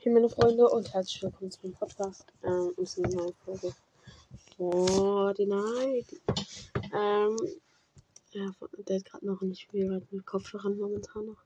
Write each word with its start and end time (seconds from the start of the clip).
Hey 0.00 0.12
meine 0.12 0.28
Freunde 0.28 0.68
und 0.68 0.94
herzlich 0.94 1.20
willkommen 1.24 1.50
zu 1.50 1.58
meinem 1.64 1.74
Podcast 1.74 2.32
ähm, 2.44 2.72
und 2.76 2.88
zu 2.88 3.02
einer 3.02 3.16
neuen 3.16 3.34
Folge 3.44 3.74
Fortnite. 4.56 6.16
Ähm, 6.94 7.36
ja, 8.30 8.52
der 8.86 8.96
hat 8.96 9.04
gerade 9.04 9.26
noch 9.26 9.40
nicht 9.40 9.68
viel 9.68 9.88
mit 9.88 10.24
Kopfhörern 10.24 10.78
momentan 10.78 11.26
noch. 11.26 11.42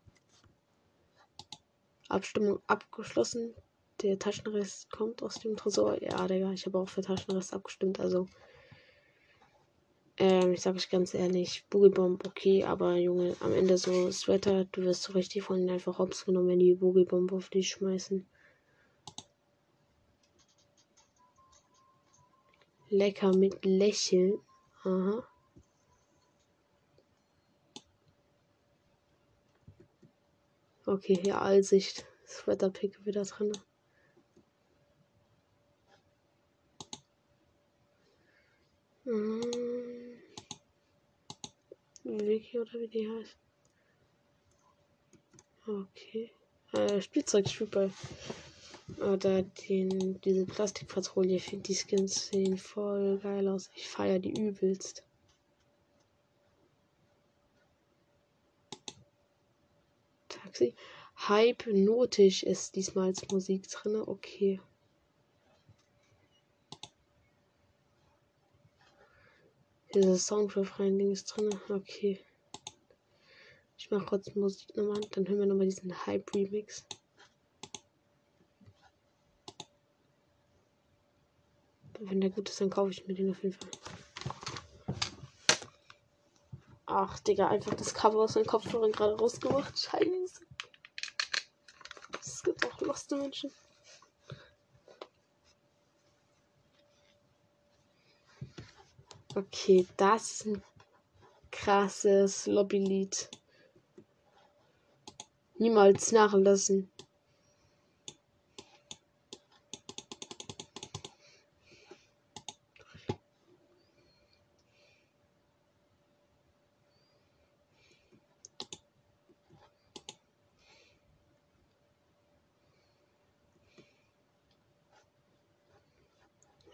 Abstimmung 2.10 2.60
abgeschlossen. 2.66 3.54
Der 4.02 4.18
Taschenrest 4.18 4.90
kommt 4.90 5.22
aus 5.22 5.36
dem 5.36 5.56
Tresor. 5.56 6.02
Ja, 6.02 6.26
Digga, 6.26 6.52
ich 6.52 6.66
habe 6.66 6.78
auch 6.78 6.90
für 6.90 7.00
Taschenrest 7.00 7.54
abgestimmt, 7.54 8.00
also. 8.00 8.28
Ähm, 10.18 10.52
ich 10.52 10.60
sage 10.60 10.76
euch 10.76 10.90
ganz 10.90 11.14
ehrlich, 11.14 11.64
Boogiebomb 11.70 12.26
okay, 12.26 12.64
aber 12.64 12.96
Junge, 12.96 13.34
am 13.40 13.54
Ende 13.54 13.78
so 13.78 14.10
Sweater, 14.10 14.66
du 14.66 14.82
wirst 14.82 15.04
so 15.04 15.14
richtig 15.14 15.42
von 15.42 15.58
ihnen 15.58 15.70
einfach 15.70 15.98
hops 15.98 16.26
genommen, 16.26 16.48
wenn 16.48 16.58
die 16.58 16.74
Boogiebomb 16.74 17.32
auf 17.32 17.48
dich 17.48 17.70
schmeißen. 17.70 18.26
Lecker 22.92 23.34
mit 23.34 23.64
Lächeln. 23.64 24.38
Aha. 24.84 25.26
Okay, 30.84 31.18
hier 31.22 31.40
Allsicht. 31.40 32.04
Sweater-Pick 32.26 33.06
wieder 33.06 33.24
drin. 33.24 33.52
Mhm. 39.04 39.40
Vicky 42.04 42.58
oder 42.58 42.72
wie 42.74 42.88
die 42.88 43.08
heißt. 43.08 43.38
Okay. 45.66 46.30
Äh, 46.72 47.00
Spielzeug 47.00 47.48
Spielball. 47.48 47.90
Oder 48.98 49.42
den, 49.42 50.20
diese 50.20 50.46
Plastikpatrouille. 50.46 51.36
Ich 51.36 51.44
finde 51.44 51.64
die 51.64 51.74
Skins 51.74 52.28
sehen 52.28 52.56
voll 52.58 53.18
geil 53.18 53.48
aus. 53.48 53.70
Ich 53.74 53.88
feiere 53.88 54.18
die 54.18 54.32
übelst. 54.32 55.04
Taxi. 60.28 60.74
Hypnotisch 61.28 62.42
ist 62.42 62.74
diesmal 62.76 63.08
als 63.08 63.28
Musik 63.30 63.68
drin. 63.68 63.96
Okay. 63.96 64.60
Dieses 69.94 70.26
Soundrefrain-Ding 70.26 71.12
ist 71.12 71.26
drin. 71.26 71.50
Okay. 71.68 72.18
Ich 73.76 73.90
mache 73.90 74.06
kurz 74.06 74.34
Musik 74.34 74.76
nochmal. 74.76 75.00
Dann 75.10 75.28
hören 75.28 75.38
wir 75.40 75.46
nochmal 75.46 75.66
diesen 75.66 76.06
Hype-Remix. 76.06 76.86
Wenn 82.00 82.20
der 82.20 82.30
gut 82.30 82.48
ist, 82.48 82.60
dann 82.60 82.70
kaufe 82.70 82.90
ich 82.90 83.06
mir 83.06 83.14
den 83.14 83.30
auf 83.30 83.42
jeden 83.42 83.54
Fall. 83.54 83.70
Ach, 86.86 87.18
Digga, 87.20 87.48
einfach 87.48 87.74
das 87.74 87.94
Cover 87.94 88.18
aus 88.18 88.34
meinem 88.34 88.46
Kopfhörer 88.46 88.90
gerade 88.90 89.16
rausgemacht. 89.16 89.78
Scheiße. 89.78 90.44
Es 92.20 92.42
gibt 92.42 92.66
auch 92.66 92.80
loste 92.82 93.16
Menschen. 93.16 93.50
Okay, 99.34 99.86
das 99.96 100.32
ist 100.32 100.46
ein 100.46 100.62
krasses 101.50 102.46
Lobbylied. 102.46 103.30
Niemals 105.56 106.12
nachlassen. 106.12 106.91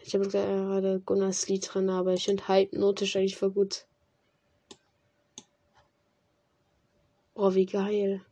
Ich 0.09 0.15
habe 0.15 0.27
gerade 0.27 1.01
Gunnars 1.01 1.47
Lied 1.49 1.71
drin, 1.71 1.87
aber 1.91 2.15
ich 2.15 2.25
finde 2.25 2.47
hypnotisch 2.47 3.15
eigentlich 3.15 3.37
voll 3.37 3.51
gut. 3.51 3.85
Oh, 7.35 7.53
wie 7.53 7.67
geil. 7.67 8.25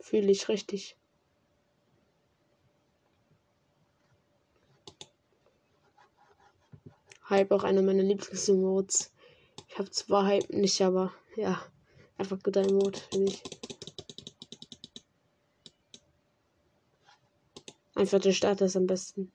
Fühle 0.00 0.32
ich 0.32 0.48
richtig. 0.48 0.96
Hype 7.30 7.52
auch 7.52 7.62
einer 7.62 7.80
meiner 7.82 8.02
Lieblingsemotes. 8.02 9.12
Ich 9.68 9.78
habe 9.78 9.90
zwar 9.90 10.26
Hype 10.26 10.50
nicht, 10.50 10.80
aber 10.82 11.12
ja, 11.36 11.64
einfach 12.18 12.42
guter 12.42 12.62
Emote, 12.62 13.00
finde 13.10 13.32
ich. 13.32 13.42
Einfach 17.94 18.20
der 18.20 18.32
Starter 18.32 18.66
ist 18.66 18.76
am 18.76 18.86
besten. 18.86 19.30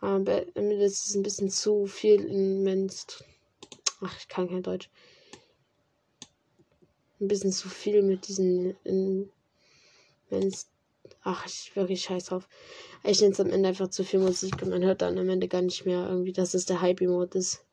Aber 0.00 0.18
mir 0.18 0.80
ist 0.80 1.14
ein 1.14 1.22
bisschen 1.22 1.50
zu 1.50 1.86
viel 1.86 2.24
in 2.24 2.62
Menst. 2.62 3.22
Ach, 4.00 4.16
ich 4.18 4.26
kann 4.28 4.48
kein 4.48 4.62
Deutsch. 4.62 4.90
Ein 7.20 7.28
bisschen 7.28 7.52
zu 7.52 7.68
viel 7.68 8.02
mit 8.02 8.26
diesen 8.26 8.76
in 8.82 9.30
Menst 10.30 10.70
Ach, 11.22 11.46
ich 11.46 11.74
wirklich 11.76 12.02
scheiß 12.02 12.26
drauf. 12.26 12.48
Ich 13.04 13.20
nenne 13.20 13.32
es 13.32 13.40
am 13.40 13.50
Ende 13.50 13.68
einfach 13.68 13.88
zu 13.88 14.04
viel 14.04 14.20
Musik 14.20 14.62
und 14.62 14.70
man 14.70 14.82
hört 14.82 15.02
dann 15.02 15.18
am 15.18 15.28
Ende 15.28 15.48
gar 15.48 15.62
nicht 15.62 15.84
mehr 15.86 16.08
irgendwie, 16.08 16.32
dass 16.32 16.54
es 16.54 16.66
der 16.66 16.80
Hype-Emote 16.80 17.38
ist. 17.38 17.64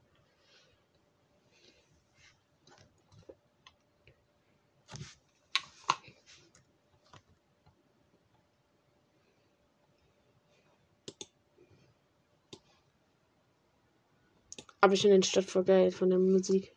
Aber 14.79 14.93
ich 14.93 15.01
finde 15.01 15.17
den 15.17 15.23
Stadt 15.23 15.45
voll 15.45 15.63
geil 15.63 15.91
von 15.91 16.09
der 16.09 16.19
Musik. 16.19 16.73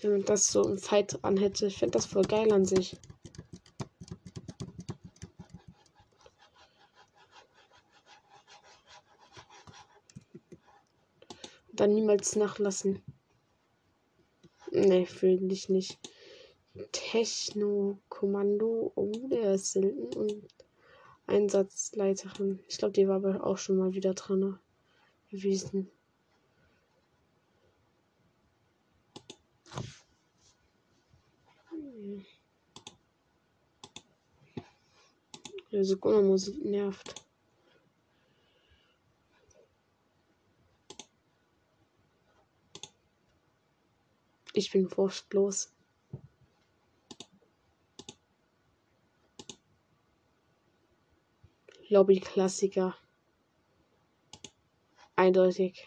Wenn 0.00 0.12
man 0.12 0.24
das 0.24 0.46
so 0.46 0.66
im 0.68 0.78
Fight 0.78 1.18
an 1.24 1.36
hätte, 1.36 1.66
ich 1.66 1.78
finde 1.78 1.92
das 1.92 2.06
voll 2.06 2.22
geil 2.22 2.52
an 2.52 2.64
sich. 2.64 2.96
Dann 11.80 11.94
niemals 11.94 12.36
nachlassen. 12.36 13.02
Ne, 14.70 15.06
fühle 15.06 15.50
ich 15.50 15.70
nicht. 15.70 15.98
Techno-Kommando. 16.92 18.92
Oh, 18.94 19.10
der 19.30 19.54
ist 19.54 19.72
selten. 19.72 20.14
Und 20.14 20.46
Einsatzleiterin. 21.26 22.60
Ich 22.68 22.76
glaube, 22.76 22.92
die 22.92 23.08
war 23.08 23.16
aber 23.16 23.46
auch 23.46 23.56
schon 23.56 23.78
mal 23.78 23.94
wieder 23.94 24.12
dran 24.12 24.58
gewesen. 25.30 25.90
Also 35.72 35.96
Musik 35.96 36.62
nervt. 36.62 37.14
Ich 44.52 44.70
bin 44.72 44.88
furchtlos. 44.88 45.72
Lobby-Klassiker. 51.88 52.96
Eindeutig. 55.16 55.86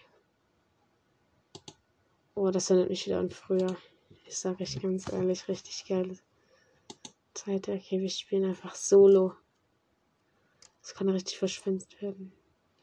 Oh, 2.36 2.52
das 2.52 2.70
erinnert 2.70 2.90
mich 2.90 3.06
wieder 3.06 3.20
an 3.20 3.30
früher. 3.30 3.78
Ich 4.26 4.38
sage 4.38 4.64
euch 4.64 4.82
ganz 4.82 5.12
ehrlich, 5.12 5.48
richtig 5.48 5.86
geile 5.86 6.18
Zeit. 7.34 7.70
Okay, 7.70 8.00
wir 8.02 8.10
spielen 8.10 8.46
einfach 8.46 8.76
solo. 8.76 9.34
Das 10.82 10.94
kann 10.94 11.10
richtig 11.10 11.38
verschwitzt 11.38 12.02
werden. 12.02 12.34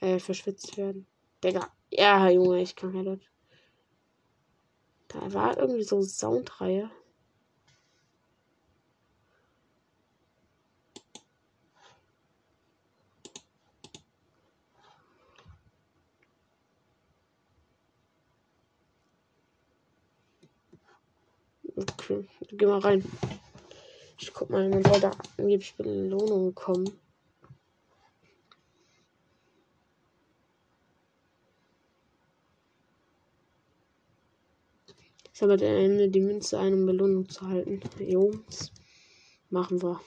Äh, 0.01 0.19
verschwitzt 0.19 0.77
werden. 0.77 1.07
Digga. 1.45 1.71
Ja, 1.91 2.31
Junge, 2.31 2.63
ich 2.63 2.75
kann 2.75 2.93
kein 2.93 3.05
Deutsch. 3.05 3.31
Da 5.13 5.33
war 5.33 5.59
irgendwie 5.59 5.83
so 5.83 6.03
Soundreihe. 6.03 6.89
Okay, 21.77 22.25
geh 22.53 22.67
mal 22.67 22.79
rein. 22.79 23.05
Ich 24.19 24.33
guck 24.33 24.51
mal, 24.51 24.69
man 24.69 24.85
soll 24.85 25.01
da 25.01 25.11
angeblich 25.39 25.75
Belohnung 25.77 26.55
kommen. 26.55 27.01
Sammelt 35.41 35.63
am 35.63 35.75
Ende 35.75 36.11
die 36.11 36.21
Münze 36.21 36.59
ein, 36.59 36.75
um 36.75 36.85
Belohnung 36.85 37.27
zu 37.27 37.49
halten. 37.49 37.81
Jo, 37.99 38.31
machen 39.49 39.83
wir. 39.83 39.99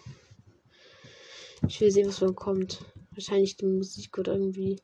Ich 1.67 1.81
will 1.81 1.89
sehen, 1.89 2.07
was 2.07 2.35
kommt. 2.35 2.85
Wahrscheinlich 3.15 3.57
die 3.57 3.65
Musik 3.65 4.15
oder 4.19 4.33
irgendwie. 4.33 4.79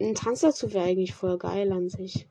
Ein 0.00 0.14
Tanz 0.14 0.40
dazu 0.40 0.72
wäre 0.72 0.86
eigentlich 0.86 1.12
voll 1.12 1.36
geil 1.36 1.70
an 1.70 1.90
sich. 1.90 2.26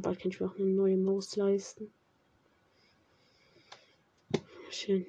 bald 0.00 0.18
kann 0.18 0.32
ich 0.32 0.40
mir 0.40 0.50
auch 0.50 0.56
eine 0.56 0.66
neue 0.66 0.96
Maus 0.96 1.36
leisten. 1.36 1.92
Schön. 4.70 5.06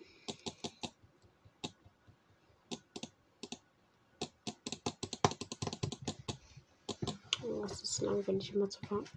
Es 7.65 7.81
ist 7.81 8.01
langweilig 8.01 8.53
immer 8.53 8.69
zu 8.69 8.79
warten. 8.89 9.09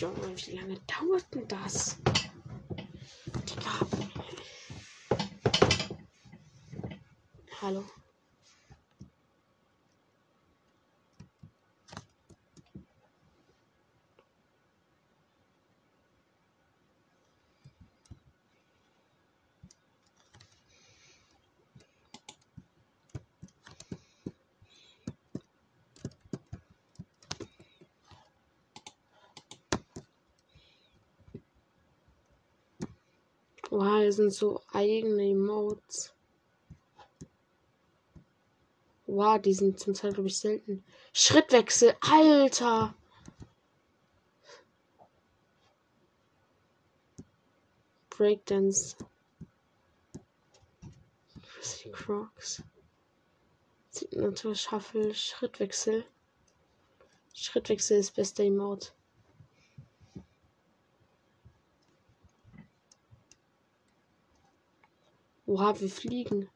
Mal, 0.00 0.36
wie 0.46 0.56
lange 0.56 0.80
dauert 0.86 1.26
denn 1.34 1.46
das? 1.46 1.98
Digga. 3.46 3.86
Hallo. 7.60 7.84
Sind 34.12 34.32
so 34.32 34.60
eigene 34.72 35.22
Emotes. 35.30 36.12
Wow, 39.06 39.40
die 39.40 39.54
sind 39.54 39.78
zum 39.78 39.94
Teil, 39.94 40.12
glaube 40.12 40.28
ich, 40.28 40.38
selten. 40.38 40.84
Schrittwechsel, 41.12 41.94
Alter! 42.00 42.94
Breakdance. 48.08 48.96
Crocs. 51.92 52.62
Signatur 53.90 54.54
Shuffle, 54.54 55.14
Schrittwechsel. 55.14 56.04
Schrittwechsel 57.34 57.98
ist 57.98 58.14
bester 58.14 58.44
Emote. 58.44 58.92
Oha, 65.50 65.74
wir 65.80 65.88
fliegen. 65.88 66.48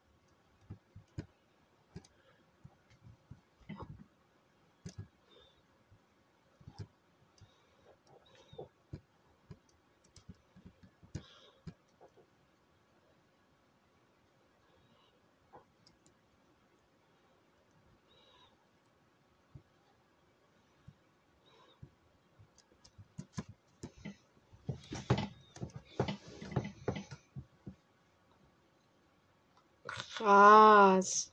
Krass. 30.25 31.31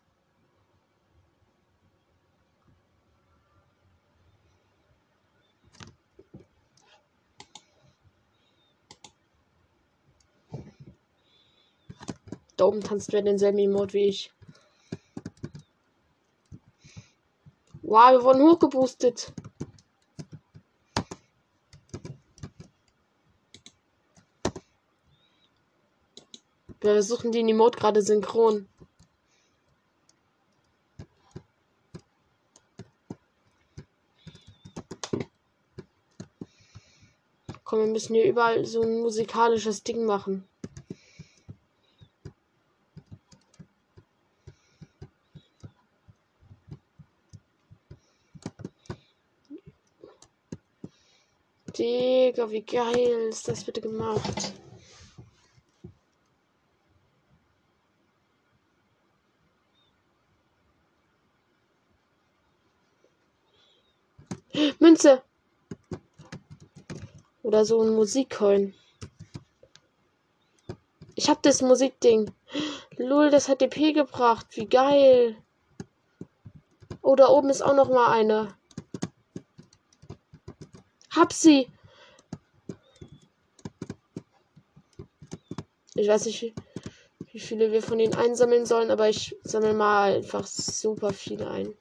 Da 12.57 12.65
oben 12.65 12.81
tanzt 12.81 13.13
wer 13.13 13.21
denselben 13.21 13.59
Emote 13.59 13.93
wie 13.93 14.09
ich. 14.09 14.33
Wow, 17.83 18.11
wir 18.11 18.23
wurden 18.25 18.41
hochgeboostet. 18.41 19.31
Wir 26.81 27.01
suchen 27.03 27.31
den 27.31 27.47
Emote 27.47 27.79
gerade 27.79 28.01
synchron. 28.01 28.67
Wir 37.81 37.91
müssen 37.91 38.13
hier 38.13 38.25
überall 38.25 38.65
so 38.65 38.81
ein 38.81 38.99
musikalisches 39.01 39.83
Ding 39.83 40.05
machen. 40.05 40.47
Digga, 51.77 52.51
wie 52.51 52.61
geil 52.61 53.29
ist 53.29 53.47
das 53.47 53.63
bitte 53.63 53.81
gemacht? 53.81 54.53
Münze! 64.79 65.23
Oder 67.51 67.65
so 67.65 67.81
ein 67.81 67.89
Musikcoin. 67.89 68.73
Ich 71.15 71.27
hab 71.27 71.43
das 71.43 71.61
Musikding. 71.61 72.31
Lul, 72.95 73.29
das 73.29 73.49
hat 73.49 73.59
DP 73.59 73.91
gebracht. 73.91 74.47
Wie 74.51 74.67
geil. 74.67 75.35
Oh, 77.01 77.13
da 77.15 77.27
oben 77.27 77.49
ist 77.49 77.61
auch 77.61 77.75
noch 77.75 77.89
mal 77.89 78.09
eine. 78.13 78.55
Hab 81.13 81.33
sie. 81.33 81.67
Ich 85.95 86.07
weiß 86.07 86.27
nicht, 86.27 86.53
wie 87.33 87.39
viele 87.41 87.73
wir 87.73 87.83
von 87.83 87.99
ihnen 87.99 88.15
einsammeln 88.15 88.65
sollen, 88.65 88.91
aber 88.91 89.09
ich 89.09 89.35
sammle 89.43 89.73
mal 89.73 90.15
einfach 90.15 90.47
super 90.47 91.11
viele 91.11 91.51
ein. 91.51 91.77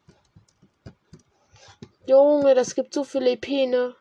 Junge, 2.09 2.57
das 2.57 2.75
gibt 2.75 2.93
so 2.93 3.05
viele 3.05 3.31
EP, 3.31 3.69
ne? 3.69 3.95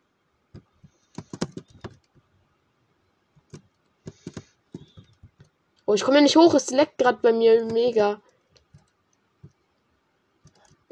Oh, 5.90 5.96
ich 5.96 6.04
komme 6.04 6.18
ja 6.18 6.22
nicht 6.22 6.36
hoch. 6.36 6.54
Es 6.54 6.70
leckt 6.70 7.00
gerade 7.00 7.18
bei 7.20 7.34
mir 7.34 7.66
mega. 7.66 8.22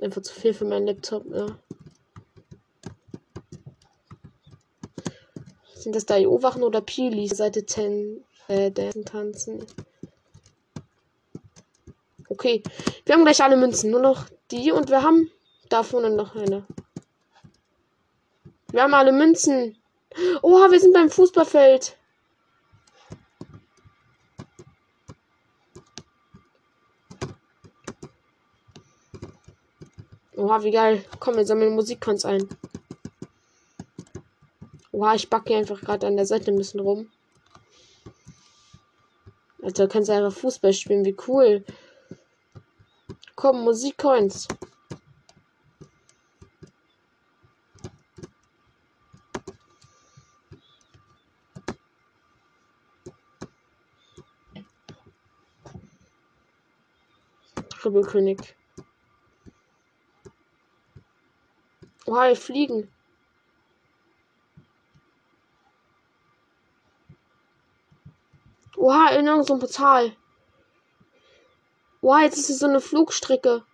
Einfach 0.02 0.24
zu 0.24 0.34
viel 0.34 0.56
für 0.56 0.66
meinen 0.66 0.88
Laptop, 0.88 1.24
ja. 1.28 1.56
Sind 5.76 5.96
das 5.96 6.08
da 6.08 6.18
IO-Wachen 6.18 6.64
oder 6.64 6.82
Pili? 6.82 7.28
Seite 7.28 7.64
10, 7.64 8.26
äh, 8.48 8.72
Dancen 8.72 9.06
tanzen. 9.06 9.68
Okay. 12.28 12.64
Wir 13.06 13.14
haben 13.14 13.24
gleich 13.24 13.44
alle 13.44 13.56
Münzen. 13.56 13.92
Nur 13.92 14.02
noch 14.02 14.26
die 14.50 14.72
und 14.72 14.90
wir 14.90 15.04
haben 15.04 15.30
da 15.70 15.84
vorne 15.84 16.10
noch 16.10 16.36
eine. 16.36 16.66
Wir 18.72 18.82
haben 18.82 18.96
alle 18.96 19.12
Münzen. 19.12 19.78
Oha, 20.42 20.72
wir 20.72 20.80
sind 20.80 20.94
beim 20.96 21.12
Fußballfeld. 21.12 21.96
Oha, 30.48 30.64
wie 30.64 30.72
geil. 30.72 31.04
Komm, 31.20 31.36
wir 31.36 31.46
sammeln 31.46 31.76
Musikcons 31.76 32.24
ein. 32.24 32.48
Oha, 34.94 35.14
ich 35.14 35.30
backe 35.30 35.54
einfach 35.54 35.82
gerade 35.82 36.08
an 36.08 36.16
der 36.16 36.26
Seite 36.26 36.52
ein 36.52 36.58
bisschen 36.58 36.80
rum. 36.80 37.12
Also 39.62 39.90
kannst 39.90 40.08
du 40.08 40.14
einfach 40.14 40.32
Fußball 40.32 40.72
spielen, 40.72 41.04
wie 41.04 41.18
cool. 41.28 41.66
Komm, 43.36 43.66
Musikcoins. 43.66 44.48
Dribbelkönig. 57.82 58.57
Oha, 62.08 62.30
wir 62.30 62.36
fliegen. 62.38 62.90
Oha, 68.78 69.10
in 69.10 69.28
irgendeinem 69.28 69.60
Portal. 69.60 70.16
Oha, 72.02 72.22
jetzt 72.22 72.38
ist 72.38 72.50
es 72.50 72.60
so 72.60 72.68
eine 72.68 72.80
Flugstrecke. 72.80 73.66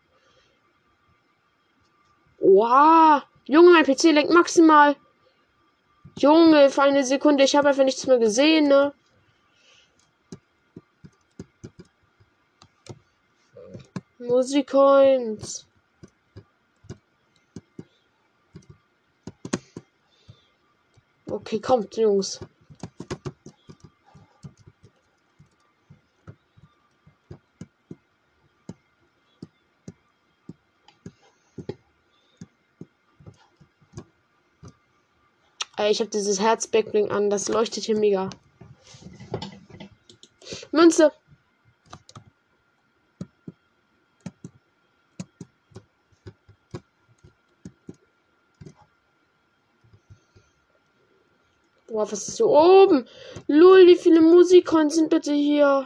Oha. 2.40 3.24
Junge, 3.46 3.72
mein 3.72 3.86
PC 3.86 4.12
lenkt 4.12 4.34
maximal. 4.34 4.96
Junge, 6.18 6.72
für 6.72 6.82
eine 6.82 7.04
Sekunde, 7.04 7.44
ich 7.44 7.56
habe 7.56 7.70
einfach 7.70 7.84
nichts 7.84 8.08
mehr 8.08 8.18
gesehen, 8.18 8.68
ne? 8.68 8.94
Musikcoins. 14.18 15.68
Okay, 21.34 21.60
kommt, 21.60 21.98
Jungs. 21.98 22.40
Ich 35.90 36.00
habe 36.00 36.12
dieses 36.12 36.40
Herz-Backbling 36.40 37.10
an. 37.10 37.32
Das 37.32 37.48
leuchtet 37.48 37.86
hier 37.86 37.98
mega. 37.98 38.30
Münze. 40.72 41.12
Boah, 51.94 52.12
was 52.12 52.28
ist 52.28 52.38
hier 52.38 52.48
oben? 52.48 53.08
Lul, 53.46 53.86
wie 53.86 53.96
viele 53.96 54.20
Musikons 54.20 54.96
sind 54.96 55.12
bitte 55.12 55.32
hier? 55.32 55.86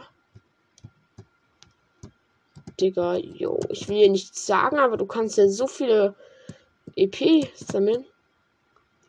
Digga, 2.80 3.16
jo, 3.16 3.60
ich 3.68 3.86
will 3.90 3.98
hier 3.98 4.10
nichts 4.10 4.46
sagen, 4.46 4.78
aber 4.78 4.96
du 4.96 5.04
kannst 5.04 5.36
ja 5.36 5.46
so 5.48 5.66
viele 5.66 6.14
EP 6.96 7.46
sammeln. 7.54 8.06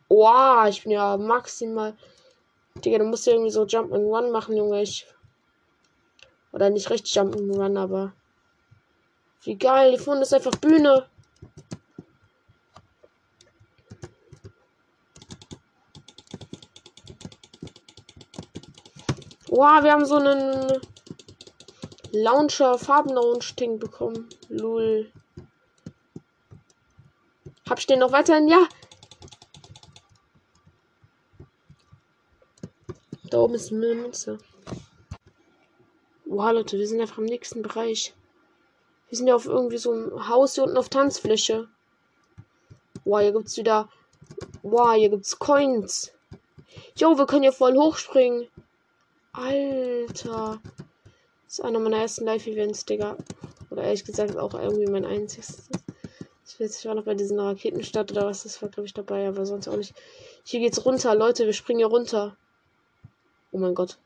Wow, 0.10 0.68
ich 0.68 0.84
bin 0.84 0.91
ja 0.91 1.15
maximal. 1.15 1.96
Digga, 2.84 2.98
du 2.98 3.06
musst 3.06 3.25
ja 3.27 3.32
irgendwie 3.32 3.51
so 3.51 3.65
Jump 3.65 3.94
and 3.94 4.03
Run 4.03 4.32
machen, 4.32 4.58
Junge. 4.58 4.82
Ich. 4.82 5.08
Oder 6.51 6.70
nicht 6.70 6.89
richtig 6.89 7.15
Jump 7.15 7.34
and 7.34 7.56
Run, 7.56 7.77
aber. 7.77 8.12
Wie 9.44 9.56
geil, 9.56 9.91
hier 9.91 10.00
vorne 10.00 10.24
ist 10.24 10.34
einfach 10.34 10.58
Bühne. 10.58 11.08
Wow, 19.50 19.84
wir 19.84 19.91
haben 19.91 20.06
so 20.06 20.15
einen 20.15 20.79
Launcher, 22.12 22.77
Farben-Launch-Ding 22.77 23.79
bekommen. 23.79 24.29
Lul. 24.48 25.12
Hab 27.70 27.79
ich 27.79 27.88
den 27.88 28.00
noch 28.00 28.12
weiterhin? 28.12 28.48
Ja, 28.48 28.68
Da 33.29 33.38
oben 33.38 33.53
ist 33.53 33.72
eine 33.72 33.94
Münze. 33.94 34.39
Wow, 36.25 36.51
Leute, 36.51 36.79
wir 36.79 36.88
sind 36.88 37.00
einfach 37.00 37.20
im 37.20 37.25
nächsten 37.25 37.62
Bereich. 37.62 38.15
Wir 39.08 39.18
sind 39.18 39.27
ja 39.27 39.36
auf 39.36 39.46
irgendwie 39.46 39.77
so 39.77 39.91
einem 39.91 40.27
Haus 40.27 40.56
hier 40.56 40.63
unten 40.63 40.77
auf 40.77 40.89
Tanzfläche. 40.89 41.68
Wow, 43.06 43.22
hier 43.22 43.34
gibt's 43.34 43.58
wieder. 43.58 43.88
Wow, 44.63 44.96
hier 44.96 45.10
gibt's 45.10 45.38
Coins. 45.38 46.12
Jo, 46.96 47.20
wir 47.20 47.27
können 47.27 47.44
hier 47.44 47.53
voll 47.53 47.77
hochspringen. 47.77 48.48
Alter. 49.31 50.59
Das 51.45 51.59
ist 51.59 51.62
einer 51.62 51.79
meiner 51.79 51.98
ersten 51.98 52.25
Live-Events, 52.25 52.86
Digga. 52.86 53.17
Oder 53.69 53.83
ehrlich 53.83 54.05
gesagt 54.05 54.38
auch 54.38 54.53
irgendwie 54.53 54.88
mein 54.88 55.05
einziges. 55.05 55.69
Ich 56.57 56.86
war 56.86 56.95
noch 56.95 57.05
bei 57.05 57.13
diesen 57.13 57.39
Raketenstadt 57.39 58.12
oder 58.12 58.25
was, 58.25 58.43
das 58.43 58.62
war, 58.62 58.69
glaube 58.69 58.88
ich, 58.88 58.93
dabei, 58.93 59.27
aber 59.27 59.45
sonst 59.45 59.67
auch 59.67 59.77
nicht. 59.77 59.93
Hier 60.43 60.59
geht's 60.59 60.83
runter, 60.86 61.15
Leute, 61.15 61.45
wir 61.45 61.53
springen 61.53 61.79
hier 61.79 61.88
runter. 61.88 62.36
Oh 63.51 63.59
mein 63.59 63.75
Gott. 63.75 63.98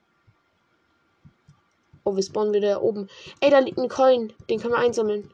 Oh, 2.03 2.15
wir 2.15 2.23
spawnen 2.23 2.53
wieder 2.53 2.83
oben. 2.83 3.07
Ey, 3.39 3.49
da 3.49 3.59
liegt 3.59 3.79
ein 3.79 3.89
Coin. 3.89 4.33
Den 4.49 4.59
können 4.59 4.73
wir 4.73 4.79
einsammeln. 4.79 5.31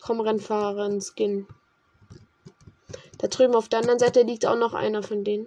Komm, 0.00 0.20
Rennfahrer, 0.20 1.00
Skin. 1.00 1.46
Da 3.18 3.28
drüben 3.28 3.54
auf 3.54 3.68
der 3.68 3.80
anderen 3.80 3.98
Seite 3.98 4.22
liegt 4.22 4.46
auch 4.46 4.56
noch 4.56 4.72
einer 4.72 5.02
von 5.02 5.22
denen. 5.22 5.46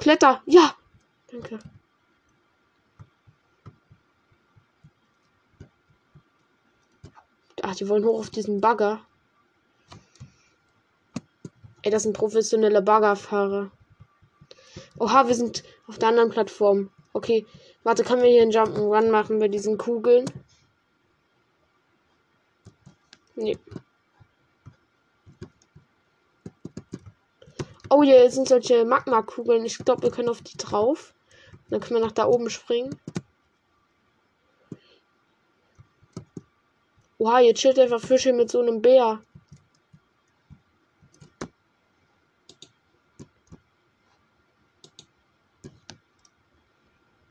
Kletter. 0.00 0.42
Ja. 0.46 0.74
Danke. 1.30 1.58
Ach, 7.62 7.76
die 7.76 7.86
wollen 7.86 8.04
hoch 8.04 8.18
auf 8.18 8.30
diesen 8.30 8.62
Bagger. 8.62 9.04
Ey, 11.82 11.90
das 11.90 12.04
sind 12.04 12.16
professionelle 12.16 12.80
Baggerfahrer. 12.80 13.70
Oha, 14.98 15.28
wir 15.28 15.34
sind 15.34 15.64
auf 15.86 15.98
der 15.98 16.08
anderen 16.08 16.30
Plattform. 16.30 16.90
Okay, 17.12 17.46
warte, 17.82 18.02
können 18.02 18.22
wir 18.22 18.30
hier 18.30 18.42
einen 18.42 18.52
Jump'n'Run 18.52 19.10
machen 19.10 19.38
bei 19.38 19.48
diesen 19.48 19.76
Kugeln? 19.76 20.24
Nee. 23.34 23.58
Oh, 27.92 28.04
hier 28.04 28.30
sind 28.30 28.46
solche 28.46 28.84
Magma-Kugeln. 28.84 29.64
Ich 29.64 29.78
glaube, 29.78 30.04
wir 30.04 30.10
können 30.12 30.28
auf 30.28 30.42
die 30.42 30.56
drauf. 30.56 31.12
Dann 31.70 31.80
können 31.80 31.98
wir 31.98 32.06
nach 32.06 32.12
da 32.12 32.26
oben 32.26 32.48
springen. 32.48 32.96
Oha, 37.18 37.38
hier 37.38 37.54
chillt 37.54 37.80
einfach 37.80 38.00
Fische 38.00 38.32
mit 38.32 38.48
so 38.48 38.60
einem 38.60 38.80
Bär. 38.80 39.20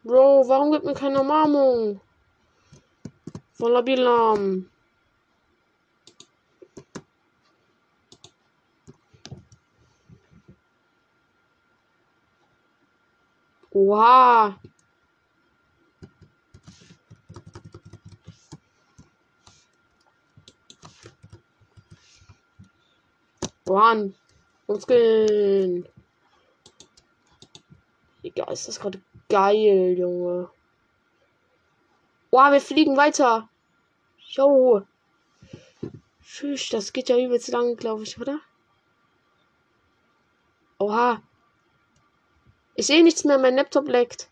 Bro, 0.04 0.50
warum 0.50 0.74
gibt 0.74 0.84
mir 0.84 0.94
keine 0.94 1.22
Umarmung? 1.22 2.02
Von 3.54 3.72
Labilam. 3.72 4.70
Oha. 13.80 14.60
One. 23.68 24.14
Muskeln. 24.68 25.88
Egal, 28.22 28.52
ist 28.52 28.68
das 28.68 28.82
gerade 28.82 29.02
Geil, 29.30 29.98
Junge. 29.98 30.50
Wow, 32.32 32.52
wir 32.52 32.60
fliegen 32.60 32.98
weiter. 32.98 33.48
Jo. 34.18 34.82
Tschüss, 36.22 36.68
das 36.70 36.92
geht 36.92 37.08
ja 37.08 37.18
übelst 37.18 37.48
lang, 37.48 37.78
glaube 37.78 38.04
ich, 38.04 38.20
oder? 38.20 38.42
Oha. 40.80 41.22
Ich 42.80 42.88
sehe 42.88 43.04
nichts 43.04 43.26
mehr, 43.26 43.38
mein 43.38 43.58
Laptop 43.58 43.90
leckt. 43.90 44.30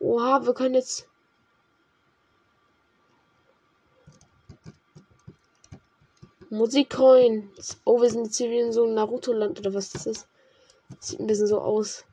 Oha, 0.00 0.44
wir 0.44 0.54
können 0.54 0.74
jetzt. 0.74 1.08
Musikcoins. 6.50 7.80
Oh, 7.84 8.02
wir 8.02 8.10
sind 8.10 8.24
jetzt 8.24 8.38
hier 8.38 8.50
wie 8.50 8.58
in 8.58 8.72
so 8.72 8.82
einem 8.82 8.94
Naruto-Land 8.94 9.60
oder 9.60 9.72
was 9.72 9.90
das 9.90 10.06
ist. 10.06 10.28
Sieht 10.98 11.20
ein 11.20 11.28
bisschen 11.28 11.46
so 11.46 11.60
aus. 11.60 12.04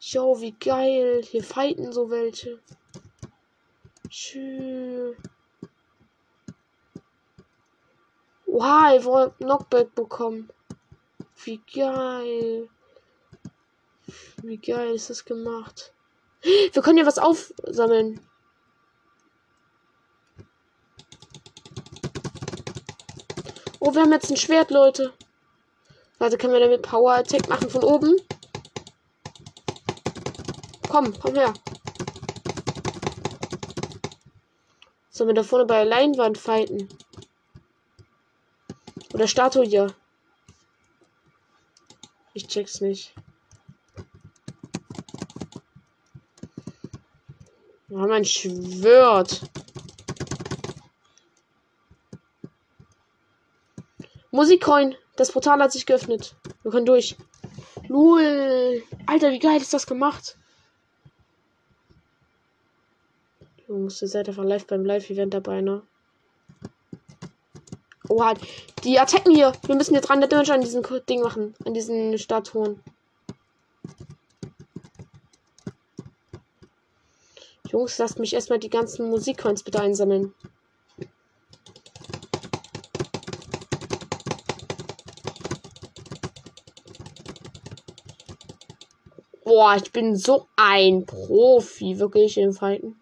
Jo, 0.00 0.40
wie 0.40 0.58
geil. 0.58 1.22
Hier 1.22 1.44
fighten 1.44 1.92
so 1.92 2.10
welche. 2.10 2.58
Tschüss. 4.08 5.14
Wow, 8.46 8.98
ich 8.98 9.04
wollte 9.04 9.36
Knockback 9.36 9.94
bekommen. 9.94 10.50
Wie 11.44 11.60
geil. 11.72 12.68
Wie 14.46 14.58
geil 14.58 14.94
ist 14.94 15.08
das 15.08 15.24
gemacht? 15.24 15.94
Wir 16.42 16.82
können 16.82 16.98
ja 16.98 17.06
was 17.06 17.16
aufsammeln. 17.16 18.20
Oh, 23.80 23.94
wir 23.94 24.02
haben 24.02 24.12
jetzt 24.12 24.30
ein 24.30 24.36
Schwert, 24.36 24.70
Leute. 24.70 25.14
Warte, 26.18 26.36
können 26.36 26.52
wir 26.52 26.60
damit 26.60 26.82
Power 26.82 27.14
Attack 27.14 27.48
machen 27.48 27.70
von 27.70 27.82
oben? 27.84 28.16
Komm, 30.90 31.18
komm 31.18 31.36
her. 31.36 31.54
Sollen 35.08 35.28
wir 35.28 35.34
da 35.34 35.42
vorne 35.42 35.64
bei 35.64 35.76
der 35.76 35.86
Leinwand 35.86 36.36
fighten? 36.36 36.90
Oder 39.14 39.26
Statue 39.26 39.64
hier? 39.64 39.94
Ich 42.34 42.46
check's 42.46 42.82
nicht. 42.82 43.14
Wir 47.94 48.00
haben 48.00 48.10
ein 48.10 48.24
Schwert. 48.24 49.40
Musikcoin. 54.32 54.96
Das 55.14 55.30
Portal 55.30 55.60
hat 55.60 55.70
sich 55.70 55.86
geöffnet. 55.86 56.34
Wir 56.64 56.72
können 56.72 56.86
durch. 56.86 57.14
Lul. 57.86 58.82
Alter, 59.06 59.30
wie 59.30 59.38
geil 59.38 59.60
ist 59.60 59.72
das 59.72 59.86
gemacht? 59.86 60.36
Jungs, 63.68 64.02
ihr 64.02 64.08
seid 64.08 64.28
einfach 64.28 64.42
live 64.42 64.66
beim 64.66 64.84
Live-Event 64.84 65.32
dabei, 65.32 65.60
ne? 65.60 65.82
Oha, 68.08 68.34
die 68.82 68.98
attacken 68.98 69.32
hier. 69.32 69.52
Wir 69.66 69.76
müssen 69.76 69.94
jetzt 69.94 70.08
300 70.08 70.32
Damage 70.32 70.52
an 70.52 70.62
diesem 70.62 70.82
Ding 71.08 71.20
machen. 71.20 71.54
An 71.64 71.74
diesen 71.74 72.18
Statuen. 72.18 72.82
Jungs, 77.74 77.98
lasst 77.98 78.20
mich 78.20 78.32
erstmal 78.32 78.60
die 78.60 78.70
ganzen 78.70 79.10
Musikcoins 79.10 79.64
bitte 79.64 79.80
einsammeln. 79.80 80.32
Boah, 89.42 89.74
ich 89.74 89.90
bin 89.90 90.14
so 90.14 90.46
ein 90.54 91.04
Profi, 91.04 91.98
wirklich 91.98 92.38
im 92.38 92.52
Fighten. 92.52 92.94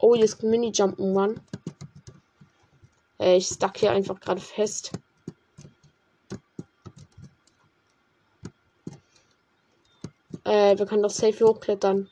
Oh, 0.00 0.16
jetzt 0.16 0.42
Mini-Jumpen 0.42 1.16
Run. 1.16 1.40
Äh, 3.20 3.36
ich 3.36 3.46
stuck 3.46 3.78
hier 3.78 3.92
einfach 3.92 4.18
gerade 4.18 4.40
fest. 4.40 4.90
Äh, 10.42 10.76
wir 10.76 10.86
können 10.86 11.04
doch 11.04 11.10
safe 11.10 11.46
hochklettern. 11.46 12.10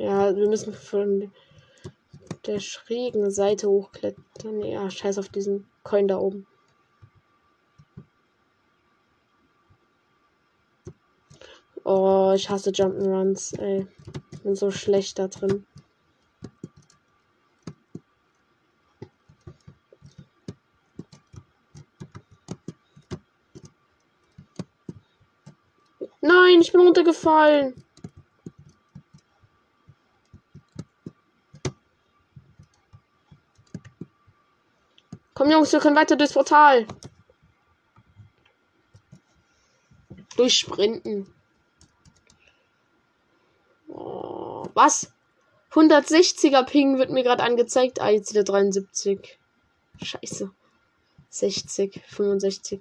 Ja, 0.00 0.29
wir 0.40 0.48
müssen 0.48 0.72
von 0.72 1.30
der 2.46 2.60
schrägen 2.60 3.30
Seite 3.30 3.68
hochklettern. 3.68 4.62
Ja, 4.62 4.90
scheiß 4.90 5.18
auf 5.18 5.28
diesen 5.28 5.68
Coin 5.84 6.08
da 6.08 6.18
oben. 6.18 6.46
Oh, 11.84 12.32
ich 12.34 12.48
hasse 12.48 12.70
Jump'n'Runs, 12.70 13.58
ey. 13.58 13.86
Bin 14.42 14.54
so 14.54 14.70
schlecht 14.70 15.18
da 15.18 15.28
drin. 15.28 15.66
Nein, 26.22 26.60
ich 26.60 26.72
bin 26.72 26.80
runtergefallen. 26.80 27.74
Jungs, 35.50 35.72
wir 35.72 35.80
können 35.80 35.96
weiter 35.96 36.16
durchs 36.16 36.34
Portal. 36.34 36.86
Durchsprinten. 40.36 41.32
Oh, 43.88 44.68
was? 44.74 45.12
160er 45.72 46.64
Ping 46.64 46.98
wird 46.98 47.10
mir 47.10 47.22
gerade 47.22 47.42
angezeigt. 47.42 48.00
Ah, 48.00 48.10
jetzt 48.10 48.30
wieder 48.30 48.44
73. 48.44 49.38
Scheiße. 50.02 50.50
60, 51.30 52.02
65. 52.06 52.80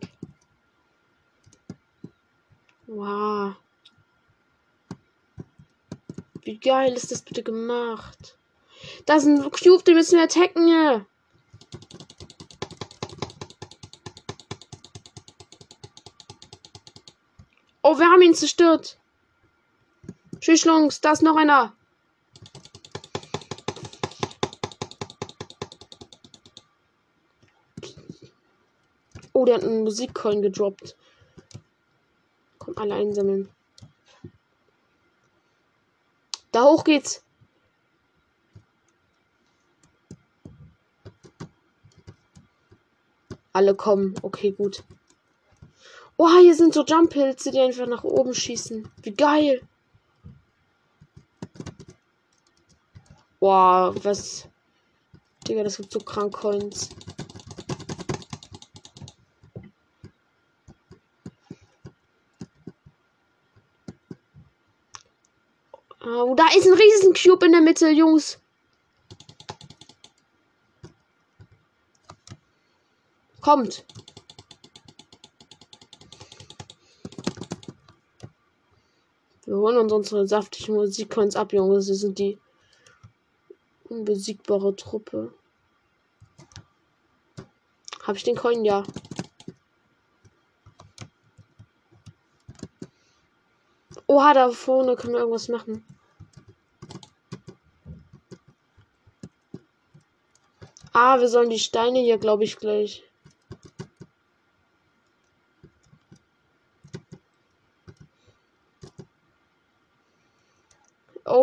Wow. 2.88 3.56
Wie 6.44 6.58
geil 6.58 6.94
ist 6.94 7.12
das 7.12 7.22
bitte 7.22 7.44
gemacht? 7.44 8.38
Da 9.06 9.18
ist 9.18 9.26
ein 9.26 9.42
Cube, 9.52 9.84
den 9.84 9.96
müssen 9.96 10.18
wir 10.18 10.24
attacken. 10.24 11.06
Oh, 17.92 17.98
wir 17.98 18.06
haben 18.06 18.22
ihn 18.22 18.36
zerstört. 18.36 19.00
Tschüss, 20.40 20.64
Jungs, 20.64 21.02
da 21.02 21.14
ist 21.14 21.24
noch 21.24 21.36
einer. 21.36 21.74
Oh, 29.34 29.44
der 29.44 29.56
hat 29.56 29.64
einen 29.64 29.82
Musikcoin 29.82 30.44
gedroppt. 30.44 30.96
Komm, 32.60 32.78
alle 32.78 32.94
einsammeln. 32.94 33.50
Da 36.52 36.66
hoch 36.66 36.84
geht's. 36.84 37.24
Alle 43.52 43.74
kommen. 43.74 44.14
Okay, 44.22 44.52
gut. 44.52 44.84
Oh, 46.22 46.28
hier 46.42 46.54
sind 46.54 46.74
so 46.74 46.84
Jump-Pilze, 46.84 47.50
die 47.50 47.62
einfach 47.62 47.88
nach 47.88 48.04
oben 48.04 48.34
schießen. 48.34 48.92
Wie 49.04 49.12
geil. 49.12 49.62
Boah, 53.40 53.96
was. 54.04 54.46
Digga, 55.48 55.64
das 55.64 55.78
gibt 55.78 55.94
so 55.94 56.00
krank 56.00 56.34
Coins. 56.34 56.90
Oh, 66.06 66.36
da 66.36 66.48
ist 66.50 66.68
ein 66.68 66.74
riesen 66.74 67.14
Cube 67.14 67.46
in 67.46 67.54
der 67.54 67.62
Mitte, 67.62 67.88
Jungs. 67.88 68.40
Kommt. 73.40 73.86
Wir 79.50 79.58
holen 79.58 79.78
uns 79.80 79.92
unsere 79.92 80.28
saftigen 80.28 80.76
Musikcoins 80.76 81.36
ab, 81.36 81.54
Junge. 81.54 81.82
Sie 81.82 81.96
sind 81.96 82.20
die 82.20 82.38
unbesiegbare 83.86 84.76
Truppe. 84.76 85.34
Habe 88.04 88.16
ich 88.16 88.24
den 88.24 88.36
Coin? 88.36 88.64
Ja. 88.64 88.84
Oha, 94.06 94.36
da 94.36 94.52
vorne 94.52 94.96
können 94.96 95.14
wir 95.14 95.22
irgendwas 95.22 95.48
machen. 95.48 95.84
Ah, 100.94 101.20
wir 101.20 101.28
sollen 101.28 101.50
die 101.50 101.58
Steine 101.58 101.98
hier, 101.98 102.20
glaube 102.20 102.44
ich, 102.44 102.58
gleich 102.58 103.09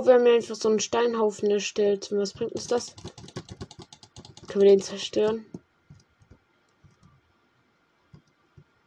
glaube, 0.06 0.24
wir 0.24 0.30
haben 0.30 0.36
einfach 0.36 0.54
so 0.54 0.68
einen 0.68 0.80
Steinhaufen 0.80 1.50
erstellt. 1.50 2.08
Was 2.12 2.32
bringt 2.32 2.52
uns 2.52 2.68
das? 2.68 2.94
Können 4.46 4.62
wir 4.62 4.70
den 4.70 4.80
zerstören? 4.80 5.44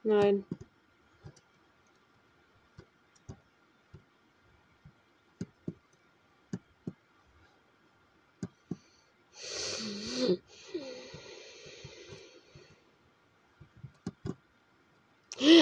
Nein. 0.03 0.45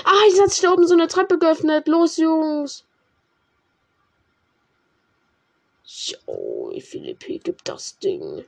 Ah, 0.03 0.25
jetzt 0.29 0.41
hat 0.41 0.51
sich 0.51 0.61
da 0.61 0.71
oben 0.71 0.87
so 0.87 0.93
eine 0.93 1.07
Treppe 1.07 1.39
geöffnet. 1.39 1.87
Los, 1.87 2.17
Jungs. 2.17 2.83
Jo, 6.77 6.81
wie 6.81 6.81
viele 6.81 7.15
P 7.15 7.39
gibt 7.39 7.67
das 7.67 7.97
Ding? 7.99 8.45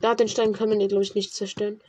Da 0.00 0.14
den 0.14 0.28
Stein 0.28 0.52
können 0.52 0.78
wir, 0.78 0.88
glaube 0.88 1.02
ich, 1.02 1.14
nicht 1.14 1.34
zerstören. 1.34 1.80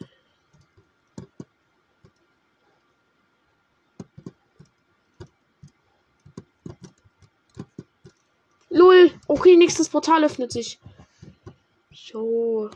Lul. 8.69 9.11
Okay, 9.27 9.55
nächstes 9.55 9.89
Portal 9.89 10.23
öffnet 10.23 10.51
sich. 10.51 10.79
Jo. 11.91 12.69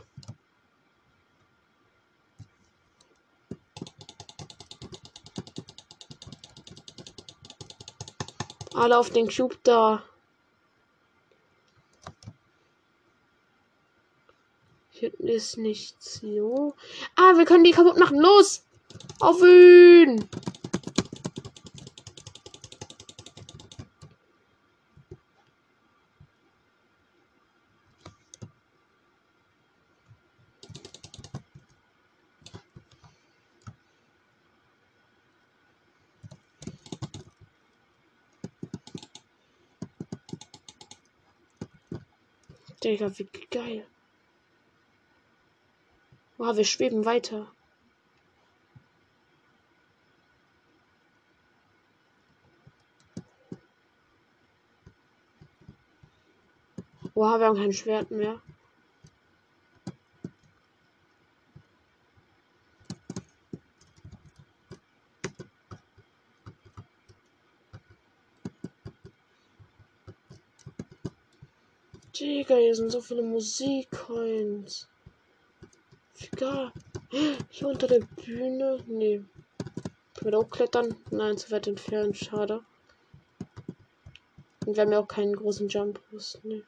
Alle 8.76 8.98
auf 8.98 9.08
den 9.08 9.26
Cube 9.28 9.56
da. 9.62 10.02
Hier 14.90 15.18
ist 15.18 15.56
nichts. 15.56 16.20
Jo. 16.22 16.74
Ah, 17.16 17.38
wir 17.38 17.46
können 17.46 17.64
die 17.64 17.70
kaputt 17.70 17.98
machen. 17.98 18.20
Los! 18.20 18.64
Auf 19.18 19.40
ihn! 19.42 20.28
Digga, 42.86 43.10
wie 43.18 43.28
geil. 43.50 43.84
Wow, 46.38 46.56
wir 46.56 46.64
schweben 46.64 47.04
weiter. 47.04 47.50
Wow, 57.14 57.40
wir 57.40 57.46
haben 57.46 57.56
kein 57.56 57.72
Schwert 57.72 58.12
mehr. 58.12 58.40
Digga, 72.46 72.60
hier 72.60 72.76
sind 72.76 72.92
so 72.92 73.00
viele 73.00 73.22
Musikcoins. 73.22 74.88
Egal. 76.32 76.72
Hier 77.50 77.66
unter 77.66 77.88
der 77.88 78.06
Bühne. 78.24 78.78
Nee. 78.86 79.16
Können 80.14 80.26
wir 80.26 80.30
da 80.30 80.38
auch 80.38 80.48
klettern? 80.48 80.94
Nein, 81.10 81.36
zu 81.38 81.50
weit 81.50 81.66
entfernt. 81.66 82.16
Schade. 82.16 82.62
Und 84.64 84.76
wir 84.76 84.82
haben 84.84 84.92
ja 84.92 85.00
auch 85.00 85.08
keinen 85.08 85.34
großen 85.34 85.68
Jump. 85.68 86.00
Nee. 86.44 86.62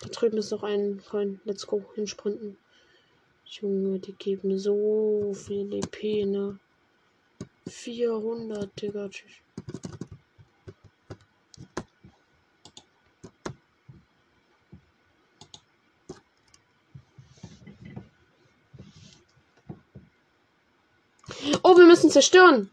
Da 0.00 0.08
drüben 0.08 0.38
ist 0.38 0.50
noch 0.50 0.64
ein 0.64 1.00
Coin. 1.08 1.40
Let's 1.44 1.64
go. 1.64 1.84
Hinsprinten. 1.94 2.56
Junge, 3.44 4.00
die 4.00 4.14
geben 4.14 4.58
so 4.58 5.32
viel 5.32 5.74
EP, 5.74 6.26
ne? 6.26 6.58
400, 7.68 8.82
Digga. 8.82 9.08
Tschüss. 9.08 9.43
Oh, 21.66 21.74
wir 21.78 21.86
müssen 21.86 22.10
zerstören. 22.10 22.70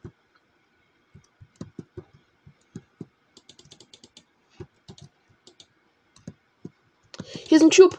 Hier 7.47 7.58
ist 7.58 7.63
ein 7.63 7.69
Cube. 7.69 7.97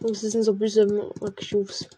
Jungs, 0.00 0.20
das 0.20 0.32
sind 0.32 0.42
so 0.42 0.52
böse 0.52 0.84
Cubes. 1.48 1.88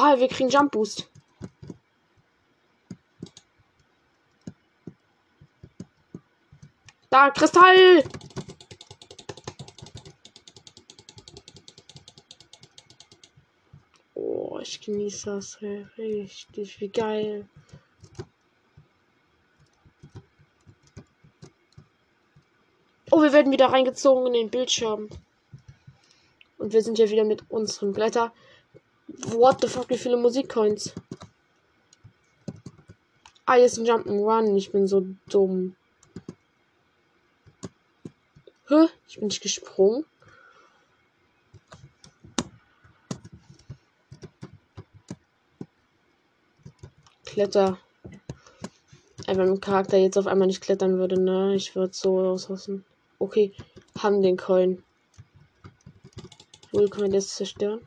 Oha, 0.00 0.18
wir 0.18 0.28
kriegen 0.28 0.48
Jump 0.48 0.72
Boost. 0.72 1.10
Da, 7.10 7.28
Kristall! 7.28 8.02
Oh, 14.14 14.58
ich 14.62 14.80
genieße 14.80 15.26
das 15.26 15.60
richtig. 15.60 16.80
Wie 16.80 16.88
geil. 16.88 17.46
Oh, 23.10 23.20
wir 23.20 23.34
werden 23.34 23.52
wieder 23.52 23.66
reingezogen 23.66 24.28
in 24.28 24.32
den 24.32 24.50
Bildschirm. 24.50 25.10
Und 26.56 26.72
wir 26.72 26.80
sind 26.80 26.98
ja 26.98 27.10
wieder 27.10 27.24
mit 27.24 27.50
unserem 27.50 27.92
Blätter. 27.92 28.32
What 29.32 29.60
the 29.60 29.68
fuck, 29.68 29.88
wie 29.88 29.98
viele 29.98 30.16
Musikcoins? 30.16 30.92
Ah, 33.46 33.56
ist 33.56 33.78
ein 33.78 33.86
Jump'n'Run. 33.86 34.56
Ich 34.56 34.72
bin 34.72 34.86
so 34.86 35.06
dumm. 35.28 35.76
Hä? 38.68 38.88
Ich 39.08 39.18
bin 39.18 39.28
nicht 39.28 39.42
gesprungen. 39.42 40.04
Kletter. 47.24 47.78
Ey, 49.26 49.36
wenn 49.36 49.48
mein 49.48 49.60
Charakter 49.60 49.96
jetzt 49.96 50.18
auf 50.18 50.26
einmal 50.26 50.48
nicht 50.48 50.60
klettern 50.60 50.98
würde, 50.98 51.20
ne? 51.20 51.54
Ich 51.54 51.76
würde 51.76 51.94
so 51.94 52.18
ausrasten. 52.20 52.84
Okay, 53.20 53.52
haben 53.96 54.22
den 54.22 54.36
Coin. 54.36 54.82
Wohl 56.72 56.88
können 56.88 57.12
wir 57.12 57.18
das 57.18 57.34
zerstören? 57.34 57.80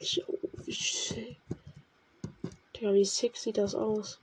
Ich, 0.00 0.22
oh, 0.28 0.38
wie, 0.64 1.36
Digga, 2.78 2.92
wie 2.92 3.04
sick 3.04 3.36
sieht 3.36 3.58
das 3.58 3.74
aus? 3.74 4.18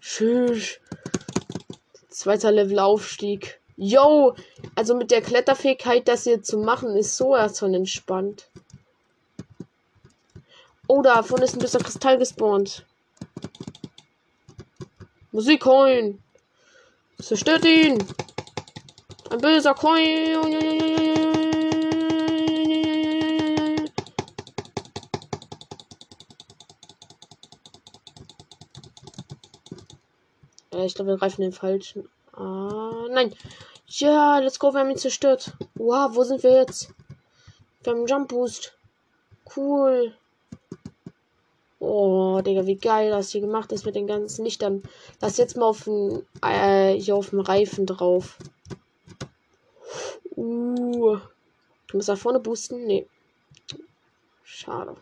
Tschüss. 0.00 0.78
Zweiter 2.08 2.52
Level 2.52 2.78
Aufstieg. 2.78 3.60
Yo! 3.76 4.36
Also 4.76 4.94
mit 4.94 5.10
der 5.10 5.22
Kletterfähigkeit, 5.22 6.06
das 6.06 6.22
hier 6.22 6.42
zu 6.42 6.58
machen, 6.58 6.96
ist 6.96 7.16
so 7.16 7.34
erst 7.34 7.60
entspannt. 7.62 8.48
Oh, 10.86 11.02
davon 11.02 11.42
ist 11.42 11.54
ein 11.54 11.58
bisschen 11.58 11.82
Kristall 11.82 12.16
gespawnt. 12.16 12.86
Musikcoin. 15.32 16.22
Zerstört 17.20 17.64
ihn. 17.64 17.98
Ein 19.30 19.40
böser 19.40 19.74
Coin. 19.74 21.35
Ich 30.86 30.94
glaube, 30.94 31.12
wir 31.12 31.18
greifen 31.18 31.42
den 31.42 31.52
falschen. 31.52 32.08
Ah, 32.32 33.06
nein. 33.10 33.34
Ja, 33.86 34.38
let's 34.38 34.58
go, 34.58 34.72
wir 34.72 34.80
haben 34.80 34.90
ihn 34.90 34.96
zerstört. 34.96 35.52
Wow, 35.74 36.14
wo 36.14 36.24
sind 36.24 36.42
wir 36.42 36.54
jetzt? 36.54 36.90
Wir 37.82 37.92
haben 37.92 37.98
einen 38.00 38.08
Jump 38.08 38.28
Boost. 38.28 38.76
Cool. 39.54 40.14
Oh, 41.78 42.40
Digga, 42.40 42.66
wie 42.66 42.76
geil 42.76 43.10
das 43.10 43.30
hier 43.30 43.42
gemacht 43.42 43.70
ist 43.70 43.84
mit 43.84 43.94
den 43.94 44.06
ganzen 44.06 44.44
Lichtern. 44.44 44.82
Lass 45.20 45.36
jetzt 45.36 45.56
mal 45.56 45.66
auf 45.66 45.84
den, 45.84 46.26
äh, 46.42 46.94
hier 46.94 47.14
auf 47.14 47.30
dem 47.30 47.40
Reifen 47.40 47.86
drauf. 47.86 48.38
Uh. 50.36 51.18
Du 51.86 51.96
musst 51.96 52.08
da 52.08 52.16
vorne 52.16 52.40
boosten? 52.40 52.84
Nee. 52.84 53.06
Schade. 54.42 54.96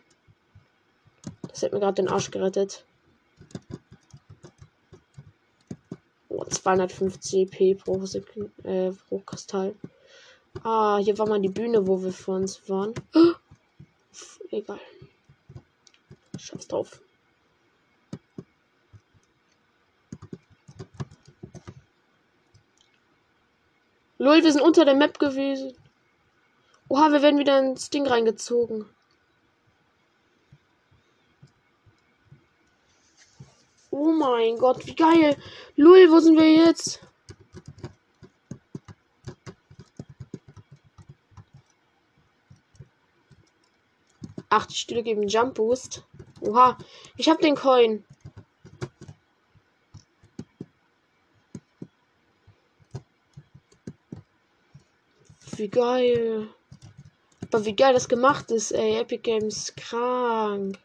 Das 1.47 1.63
hat 1.63 1.71
mir 1.71 1.79
gerade 1.79 1.95
den 1.95 2.09
Arsch 2.09 2.29
gerettet. 2.29 2.85
Oh, 6.45 6.49
250 6.49 7.51
EP 7.51 7.77
pro, 7.77 8.03
äh, 8.63 8.91
pro 8.91 9.19
Kristall. 9.19 9.75
Ah, 10.63 10.97
hier 10.97 11.17
war 11.17 11.27
mal 11.27 11.41
die 11.41 11.49
Bühne, 11.49 11.87
wo 11.87 12.01
wir 12.03 12.11
vor 12.11 12.35
uns 12.35 12.69
waren. 12.69 12.93
Oh, 13.13 13.33
egal. 14.51 14.79
Scheiß 16.37 16.67
drauf. 16.67 17.01
Lol, 24.17 24.43
wir 24.43 24.51
sind 24.51 24.61
unter 24.61 24.85
der 24.85 24.95
Map 24.95 25.19
gewesen. 25.19 25.73
Oha, 26.87 27.11
wir 27.11 27.21
werden 27.21 27.39
wieder 27.39 27.59
ins 27.59 27.89
Ding 27.89 28.07
reingezogen. 28.07 28.85
Oh 33.97 34.11
mein 34.11 34.57
Gott, 34.57 34.85
wie 34.85 34.93
geil. 34.93 35.37
Lul, 35.77 36.11
wo 36.11 36.19
sind 36.19 36.35
wir 36.35 36.51
jetzt? 36.51 36.99
Ach, 44.49 44.65
die 44.65 44.75
Stühle 44.75 45.01
geben 45.01 45.29
Jump 45.29 45.53
Boost. 45.55 46.03
Oha, 46.41 46.77
ich 47.15 47.29
hab 47.29 47.39
den 47.39 47.55
Coin. 47.55 48.03
Wie 55.55 55.69
geil. 55.69 56.49
Aber 57.49 57.63
wie 57.63 57.75
geil 57.77 57.93
das 57.93 58.09
gemacht 58.09 58.51
ist, 58.51 58.73
ey. 58.73 58.99
Epic 58.99 59.21
Games 59.21 59.73
krank. 59.77 60.77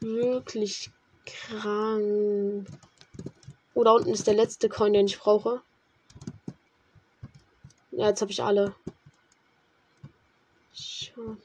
Wirklich 0.00 0.90
krank. 1.26 2.66
Oh, 3.74 3.84
da 3.84 3.92
unten 3.92 4.10
ist 4.10 4.26
der 4.26 4.34
letzte 4.34 4.68
Coin, 4.68 4.92
den 4.92 5.06
ich 5.06 5.18
brauche. 5.18 5.62
Ja, 7.90 8.08
jetzt 8.08 8.20
habe 8.20 8.32
ich 8.32 8.42
alle. 8.42 8.74
Schau. 10.72 11.36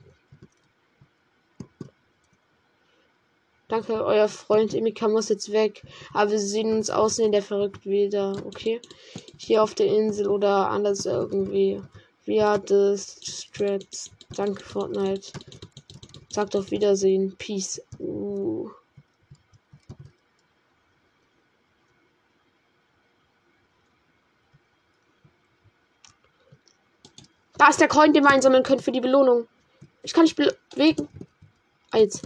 Danke, 3.68 4.06
euer 4.06 4.30
Freund 4.30 4.74
Emika 4.74 5.10
muss 5.10 5.28
jetzt 5.28 5.52
weg. 5.52 5.84
Aber 6.14 6.32
wir 6.32 6.40
sehen 6.40 6.72
uns 6.72 6.90
außen 6.90 7.26
in 7.26 7.34
der 7.34 7.44
verrückt 7.44 7.86
wieder. 7.86 8.42
Okay. 8.46 8.82
Hier 9.38 9.62
auf 9.62 9.76
der 9.76 9.88
Insel 9.88 10.28
oder 10.30 10.70
anders 10.70 11.06
irgendwie. 11.06 11.82
Wie 12.24 12.42
hat 12.42 12.72
es 12.72 13.20
Straps? 13.24 14.12
Danke, 14.36 14.64
Fortnite. 14.64 15.32
Sagt 16.30 16.56
auf 16.56 16.72
Wiedersehen. 16.72 17.36
Peace. 17.38 17.82
Uh. 18.00 18.47
Da 27.58 27.70
ist 27.70 27.82
der 27.82 27.88
Coin, 27.88 28.14
den 28.14 28.24
wir 28.24 28.30
einsammeln 28.30 28.64
können 28.64 28.82
für 28.82 28.92
die 28.92 29.02
Belohnung. 29.02 29.48
Ich 30.04 30.14
kann 30.14 30.24
nicht 30.24 30.36
bewegen. 30.36 31.10
Ah, 31.92 31.98
jetzt. 31.98 32.22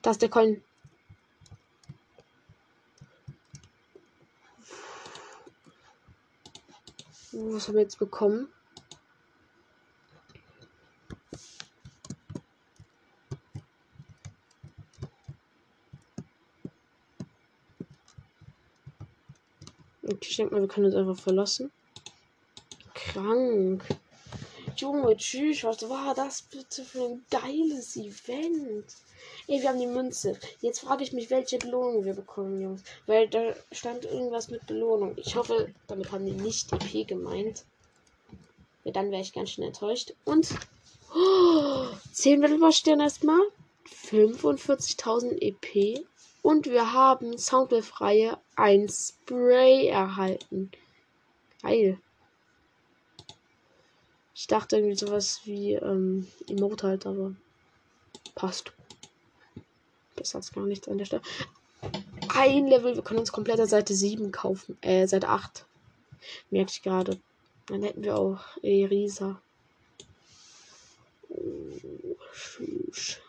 Da 0.00 0.10
ist 0.12 0.22
der 0.22 0.30
Coin. 0.30 0.62
Was 7.32 7.68
haben 7.68 7.74
wir 7.74 7.82
jetzt 7.82 7.98
bekommen? 7.98 8.48
Okay, 20.02 20.18
ich 20.20 20.36
denke 20.36 20.54
mal, 20.54 20.60
wir 20.60 20.68
können 20.68 20.86
uns 20.86 20.94
einfach 20.94 21.18
verlassen. 21.18 21.72
Krank. 23.14 23.84
Junge, 24.76 25.16
tschüss, 25.16 25.62
was 25.62 25.88
war 25.88 26.14
das 26.16 26.42
bitte 26.42 26.82
für 26.82 27.04
ein 27.04 27.24
geiles 27.30 27.96
Event? 27.96 28.86
Ey, 29.46 29.62
wir 29.62 29.68
haben 29.68 29.78
die 29.78 29.86
Münze. 29.86 30.36
Jetzt 30.60 30.80
frage 30.80 31.04
ich 31.04 31.12
mich, 31.12 31.30
welche 31.30 31.58
Belohnung 31.58 32.04
wir 32.04 32.14
bekommen, 32.14 32.60
Jungs. 32.60 32.82
Weil 33.06 33.28
da 33.28 33.54
stand 33.70 34.04
irgendwas 34.04 34.50
mit 34.50 34.66
Belohnung. 34.66 35.12
Ich 35.16 35.36
hoffe, 35.36 35.72
damit 35.86 36.10
haben 36.10 36.26
die 36.26 36.32
nicht 36.32 36.72
EP 36.72 37.06
gemeint. 37.06 37.64
Ja, 38.82 38.90
dann 38.90 39.12
wäre 39.12 39.22
ich 39.22 39.32
ganz 39.32 39.50
schön 39.50 39.64
enttäuscht. 39.64 40.12
Und 40.24 40.48
oh, 41.14 41.86
10 42.12 42.40
Mittelbasterne 42.40 43.04
erstmal. 43.04 43.42
45.000 44.10 45.40
EP. 45.40 46.04
Und 46.42 46.66
wir 46.66 46.92
haben 46.92 47.38
Soundwave-Reihe 47.38 48.38
ein 48.56 48.88
Spray 48.88 49.86
erhalten. 49.86 50.72
Geil. 51.62 52.00
Ich 54.34 54.46
dachte 54.48 54.76
irgendwie 54.76 54.96
sowas 54.96 55.40
wie 55.44 55.74
ähm, 55.74 56.26
Emote 56.48 56.88
halt, 56.88 57.06
aber 57.06 57.34
passt. 58.34 58.72
Besser 60.16 60.38
als 60.38 60.52
gar 60.52 60.66
nichts 60.66 60.88
an 60.88 60.98
der 60.98 61.04
Stelle. 61.04 61.22
Ein 62.28 62.66
Level, 62.66 62.96
wir 62.96 63.02
können 63.02 63.20
uns 63.20 63.32
komplett 63.32 63.66
Seite 63.68 63.94
7 63.94 64.32
kaufen. 64.32 64.76
Äh, 64.80 65.06
Seite 65.06 65.28
8. 65.28 65.64
Merke 66.50 66.70
ich 66.72 66.82
gerade. 66.82 67.20
Dann 67.66 67.82
hätten 67.82 68.02
wir 68.02 68.16
auch 68.16 68.40
Erisa. 68.62 69.40
Oh. 71.28 72.16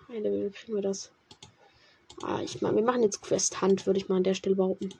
Ein 0.09 0.23
Level 0.23 0.51
kriegen 0.51 0.75
wir 0.75 0.81
das. 0.81 1.11
Ah, 2.21 2.41
ich 2.41 2.61
meine, 2.61 2.77
wir 2.77 2.83
machen 2.83 3.03
jetzt 3.03 3.21
Quest 3.21 3.61
Hand, 3.61 3.85
würde 3.85 3.99
ich 3.99 4.09
mal 4.09 4.17
an 4.17 4.23
der 4.23 4.33
Stelle 4.33 4.55
behaupten. 4.55 4.93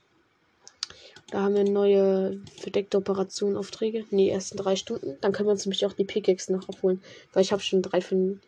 Da 1.31 1.41
haben 1.41 1.55
wir 1.55 1.63
neue 1.63 2.39
verdeckte 2.59 2.97
Operationenaufträge. 2.97 4.05
Ne, 4.11 4.29
erst 4.29 4.53
drei 4.57 4.75
Stunden. 4.75 5.17
Dann 5.21 5.31
können 5.31 5.47
wir 5.47 5.53
uns 5.53 5.65
nämlich 5.65 5.85
auch 5.85 5.93
die 5.93 6.05
Pickaxe 6.05 6.53
noch 6.53 6.69
abholen. 6.69 7.01
Weil 7.33 7.41
ich 7.41 7.51
habe 7.51 7.63
schon 7.63 7.81
drei 7.81 7.99
von 7.99 8.41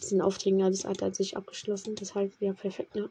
diesen 0.00 0.22
Aufträgen 0.22 0.62
alles 0.62 0.84
hat 0.84 1.02
als 1.02 1.18
sich 1.18 1.36
abgeschlossen. 1.36 1.94
Deshalb 1.96 2.32
ja 2.40 2.54
perfekt, 2.54 2.94
ne? 2.94 3.10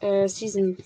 Äh, 0.00 0.28
Season. 0.28 0.76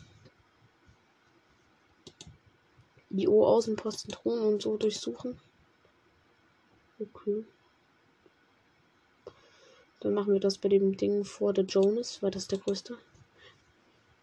IO 3.10 3.46
Außenposten, 3.46 4.12
Thron 4.12 4.40
und 4.40 4.62
so 4.62 4.76
durchsuchen. 4.76 5.38
Okay. 6.98 7.44
Dann 10.00 10.14
machen 10.14 10.32
wir 10.32 10.40
das 10.40 10.58
bei 10.58 10.68
dem 10.68 10.96
Ding 10.96 11.24
vor 11.24 11.52
der 11.52 11.64
Jonas, 11.64 12.22
weil 12.22 12.30
das 12.30 12.48
der 12.48 12.58
größte 12.58 12.96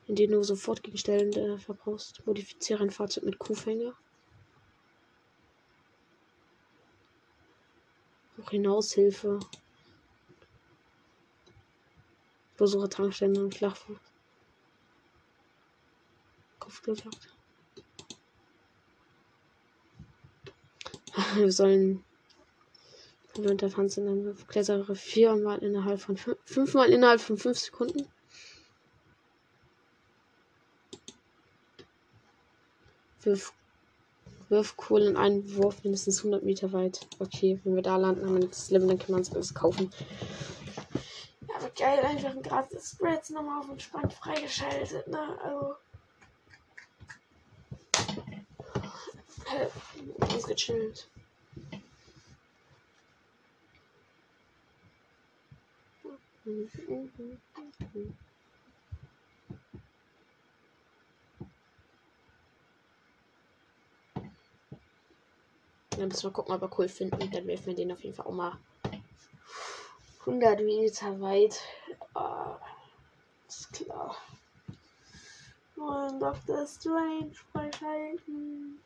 in 0.07 0.15
denen 0.15 0.33
du 0.33 0.43
sofort 0.43 0.83
Gegenstände 0.83 1.57
verbrauchst. 1.57 2.25
Modifiziere 2.25 2.83
ein 2.83 2.91
Fahrzeug 2.91 3.23
mit 3.23 3.39
Kuhfänger. 3.39 3.93
Auch 8.41 8.49
Hinaushilfe. 8.49 9.39
Versuche 12.55 12.89
Tankstände 12.89 13.43
und 13.43 13.55
Flachfuß. 13.55 13.97
Kopfkontakt. 16.59 17.33
Wir 21.35 21.51
sollen 21.51 22.03
der 23.35 23.67
Panzer 23.69 24.03
dann 24.03 24.37
klettere 24.47 24.95
viermal 24.95 25.59
innerhalb 25.59 25.99
von 25.99 26.17
fünf, 26.17 26.37
fünfmal 26.45 26.89
innerhalb 26.89 27.19
von 27.21 27.37
fünf 27.37 27.57
Sekunden. 27.57 28.07
Wirf, 33.25 33.53
wirf 34.49 34.77
Kohle 34.77 35.09
in 35.09 35.17
einen 35.17 35.55
Wurf 35.55 35.83
mindestens 35.83 36.19
100 36.19 36.43
Meter 36.43 36.73
weit. 36.73 37.07
Okay, 37.19 37.59
wenn 37.63 37.75
wir 37.75 37.81
da 37.81 37.97
landen, 37.97 38.25
haben 38.25 38.39
wir 38.41 38.47
das 38.47 38.69
Level, 38.69 38.88
dann 38.88 38.99
können 38.99 39.13
wir 39.13 39.17
uns 39.17 39.33
alles 39.33 39.53
kaufen. 39.53 39.91
Ja, 41.47 41.55
aber 41.55 41.69
geil, 41.69 41.99
einfach 41.99 42.31
ein 42.31 42.41
gratis 42.41 42.91
Spreads 42.91 43.29
nochmal 43.29 43.62
auf 43.62 43.69
entspannt 43.69 44.13
freigeschaltet, 44.13 45.07
ne? 45.07 45.39
Also. 45.41 45.75
Ganz 50.19 50.43
gechillt. 50.47 51.07
Mhm, 56.45 56.69
Dann 66.03 66.09
müssen 66.09 66.23
wir 66.23 66.31
gucken, 66.31 66.53
ob 66.53 66.59
wir 66.59 66.79
cool 66.79 66.89
finden. 66.89 67.31
Dann 67.31 67.47
werfen 67.47 67.67
wir 67.67 67.75
den 67.75 67.93
auf 67.93 68.03
jeden 68.03 68.13
Fall 68.13 68.25
auch 68.25 68.33
mal 68.33 68.57
100 70.19 70.59
Meter 70.59 71.21
weit. 71.21 71.61
Ah, 72.13 72.57
ist 73.47 73.71
klar. 73.71 74.13
Und 75.77 76.19
Dr. 76.19 76.67
Strange 76.67 77.31
freischalten. 77.53 78.81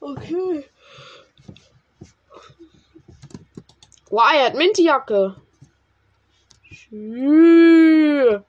Okay. 0.00 0.64
Wow, 4.08 4.32
er 4.32 4.46
hat 4.46 4.54
Minty-Jacke. 4.54 5.36
Schü. 6.70 8.40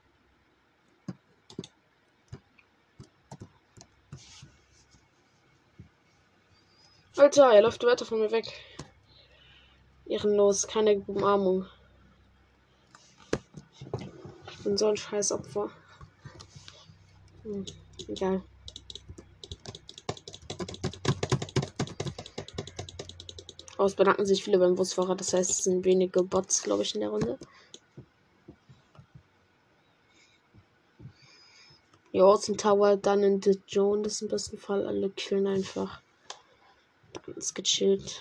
Alter, 7.20 7.52
er 7.52 7.60
läuft 7.60 7.84
weiter 7.84 8.06
von 8.06 8.18
mir 8.18 8.30
weg. 8.30 8.46
Ehrenlos, 10.06 10.66
keine 10.66 11.00
Umarmung. 11.06 11.66
Ich 14.50 14.64
bin 14.64 14.78
so 14.78 14.86
ein 14.86 14.96
scheiß 14.96 15.32
Opfer. 15.32 15.70
Hm, 17.42 17.66
egal. 18.08 18.42
Es 23.78 23.94
bedanken 23.94 24.24
sich 24.24 24.42
viele 24.42 24.58
beim 24.58 24.74
Busfahrer, 24.74 25.14
das 25.14 25.34
heißt, 25.34 25.50
es 25.50 25.64
sind 25.64 25.84
wenige 25.84 26.22
Bots, 26.22 26.62
glaube 26.62 26.84
ich, 26.84 26.94
in 26.94 27.02
der 27.02 27.10
Runde. 27.10 27.38
Ja, 32.12 32.24
aus 32.24 32.46
dem 32.46 32.56
Tower, 32.56 32.96
dann 32.96 33.22
in 33.22 33.42
The 33.42 33.60
Zone, 33.66 34.00
das 34.04 34.22
im 34.22 34.28
besten 34.28 34.56
Fall 34.56 34.86
alle 34.86 35.10
killen 35.10 35.46
einfach. 35.46 36.00
Ist 37.36 37.54
gechillt. 37.54 38.20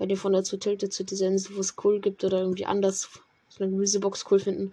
Dir 0.00 0.16
von 0.16 0.32
der 0.32 0.44
zu 0.44 0.58
Tilted 0.58 0.92
zu 0.92 1.04
dieser 1.04 1.26
Insel, 1.26 1.56
wo 1.56 1.60
es 1.60 1.74
cool 1.82 2.00
gibt 2.00 2.22
oder 2.22 2.38
irgendwie 2.40 2.66
anders 2.66 3.10
so 3.48 3.64
eine 3.64 3.72
Gemüsebox 3.72 4.24
cool 4.30 4.38
finden. 4.38 4.72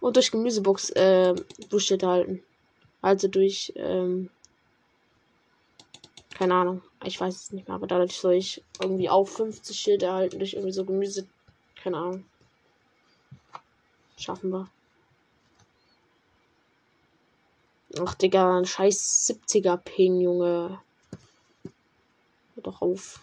Und 0.00 0.16
durch 0.16 0.30
Gemüsebox 0.30 0.90
äh, 0.90 1.34
Bullshit 1.68 2.02
halten. 2.02 2.42
Also 3.02 3.28
durch, 3.28 3.72
ähm, 3.76 4.30
keine 6.34 6.54
Ahnung, 6.54 6.82
ich 7.04 7.20
weiß 7.20 7.34
es 7.34 7.52
nicht 7.52 7.68
mehr, 7.68 7.74
aber 7.74 7.86
dadurch 7.86 8.16
soll 8.16 8.34
ich 8.34 8.62
irgendwie 8.80 9.10
auch 9.10 9.28
50 9.28 9.78
Schilder 9.78 10.06
erhalten 10.08 10.38
durch 10.38 10.54
irgendwie 10.54 10.72
so 10.72 10.84
Gemüse, 10.84 11.26
keine 11.82 11.98
Ahnung. 11.98 12.24
Schaffen 14.16 14.50
wir. 14.50 14.70
Ach, 18.00 18.14
Digga, 18.14 18.58
ein 18.58 18.64
scheiß 18.64 19.34
70er 19.46 19.76
Ping, 19.76 20.20
Junge. 20.20 20.80
Doch 22.64 22.82
auf. 22.82 23.20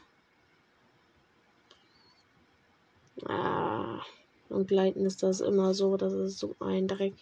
Ah, 3.26 4.02
und 4.50 4.68
Gleiten 4.68 5.06
ist 5.06 5.24
das 5.24 5.42
immer 5.42 5.74
so, 5.74 5.98
das 5.98 6.14
ist 6.14 6.40
so 6.40 6.56
ein 6.60 6.88
Dreck. 6.88 7.16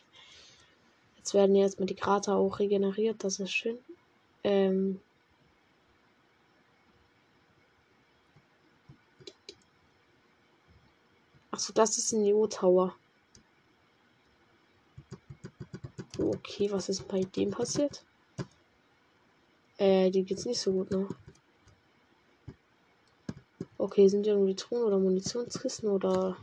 Jetzt 1.17 1.34
werden 1.34 1.55
jetzt 1.55 1.79
mit 1.79 1.89
die 1.89 1.95
Krater 1.95 2.36
auch 2.36 2.60
regeneriert, 2.60 3.23
das 3.23 3.39
ist 3.39 3.51
schön. 3.51 3.79
Ähm. 4.43 4.99
Achso, 11.51 11.73
das 11.73 11.97
ist 11.97 12.12
ein 12.13 12.23
Neo 12.23 12.47
Tower. 12.47 12.95
Okay, 16.17 16.69
was 16.71 16.89
ist 16.89 17.08
bei 17.08 17.21
dem 17.21 17.51
passiert? 17.51 18.03
Äh, 19.77 20.12
die 20.12 20.23
geht's 20.23 20.45
nicht 20.45 20.60
so 20.60 20.73
gut, 20.73 20.91
ne? 20.91 21.08
Okay, 23.82 24.10
sind 24.10 24.28
ja 24.28 24.34
irgendwie 24.34 24.58
Truhen 24.58 24.84
oder 24.84 25.00
Munitionskisten 25.00 25.88
oder. 25.88 26.36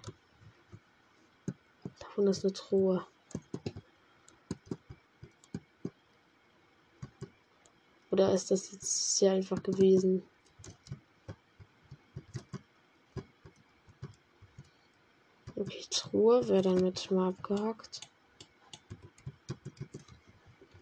Davon 1.99 2.27
ist 2.29 2.42
eine 2.42 2.53
Truhe. 2.55 3.07
Oder 8.11 8.33
ist 8.33 8.51
das 8.51 8.72
jetzt 8.72 9.16
sehr 9.16 9.33
einfach 9.33 9.62
gewesen? 9.62 10.22
Okay, 15.57 15.85
Truhe 15.90 16.49
wäre 16.49 16.62
damit 16.62 17.11
mal 17.11 17.29
abgehakt. 17.29 18.01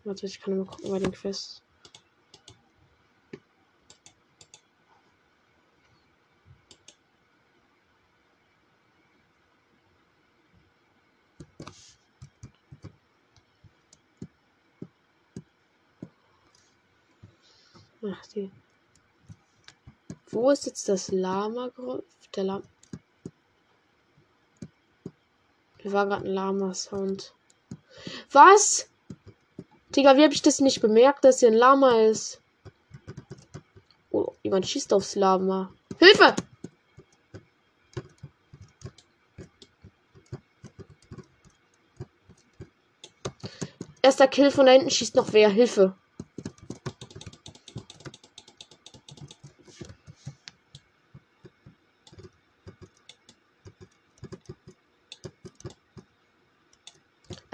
Warte, 0.05 0.27
ich 0.27 0.41
kann 0.41 0.57
mal 0.57 0.67
gucken 0.67 0.93
bei 0.93 1.01
den 1.01 1.11
Quests. 1.11 1.64
Ach, 18.07 18.27
die. 18.35 18.51
Wo 20.31 20.51
ist 20.51 20.67
jetzt 20.67 20.89
das 20.89 21.11
Lama? 21.11 21.71
Der 22.35 22.45
Lama. 22.45 22.65
Hier 25.79 25.93
war 25.93 26.07
gerade 26.07 26.25
ein 26.25 26.33
Lama-Sound. 26.33 27.35
Was? 28.33 28.89
Digga, 29.95 30.17
wie 30.17 30.25
habe 30.25 30.35
ich 30.35 30.43
das 30.43 30.61
nicht 30.61 30.81
bemerkt, 30.81 31.25
dass 31.25 31.41
hier 31.41 31.49
ein 31.49 31.55
Lama 31.55 32.01
ist? 32.03 32.41
Oh, 34.11 34.33
jemand 34.43 34.67
schießt 34.67 34.93
aufs 34.93 35.15
Lama. 35.15 35.73
Hilfe! 35.99 36.35
Erster 44.03 44.29
Kill 44.29 44.51
von 44.51 44.67
da 44.67 44.73
hinten 44.73 44.91
schießt 44.91 45.15
noch 45.15 45.33
wer. 45.33 45.49
Hilfe. 45.49 45.97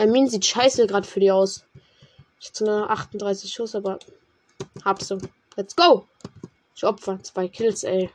Armin 0.01 0.29
sieht 0.29 0.47
scheiße 0.47 0.87
gerade 0.87 1.07
für 1.07 1.21
die 1.21 1.31
aus. 1.31 1.67
Ich 2.41 2.49
hatte 2.49 2.65
nur 2.65 2.89
38 2.89 3.53
Schuss, 3.53 3.75
aber 3.75 3.99
hab 4.83 5.03
so. 5.03 5.19
Let's 5.57 5.77
go! 5.77 6.07
Ich 6.75 6.85
opfer 6.85 7.23
zwei 7.23 7.49
Kills, 7.49 7.85
ey. 7.85 8.11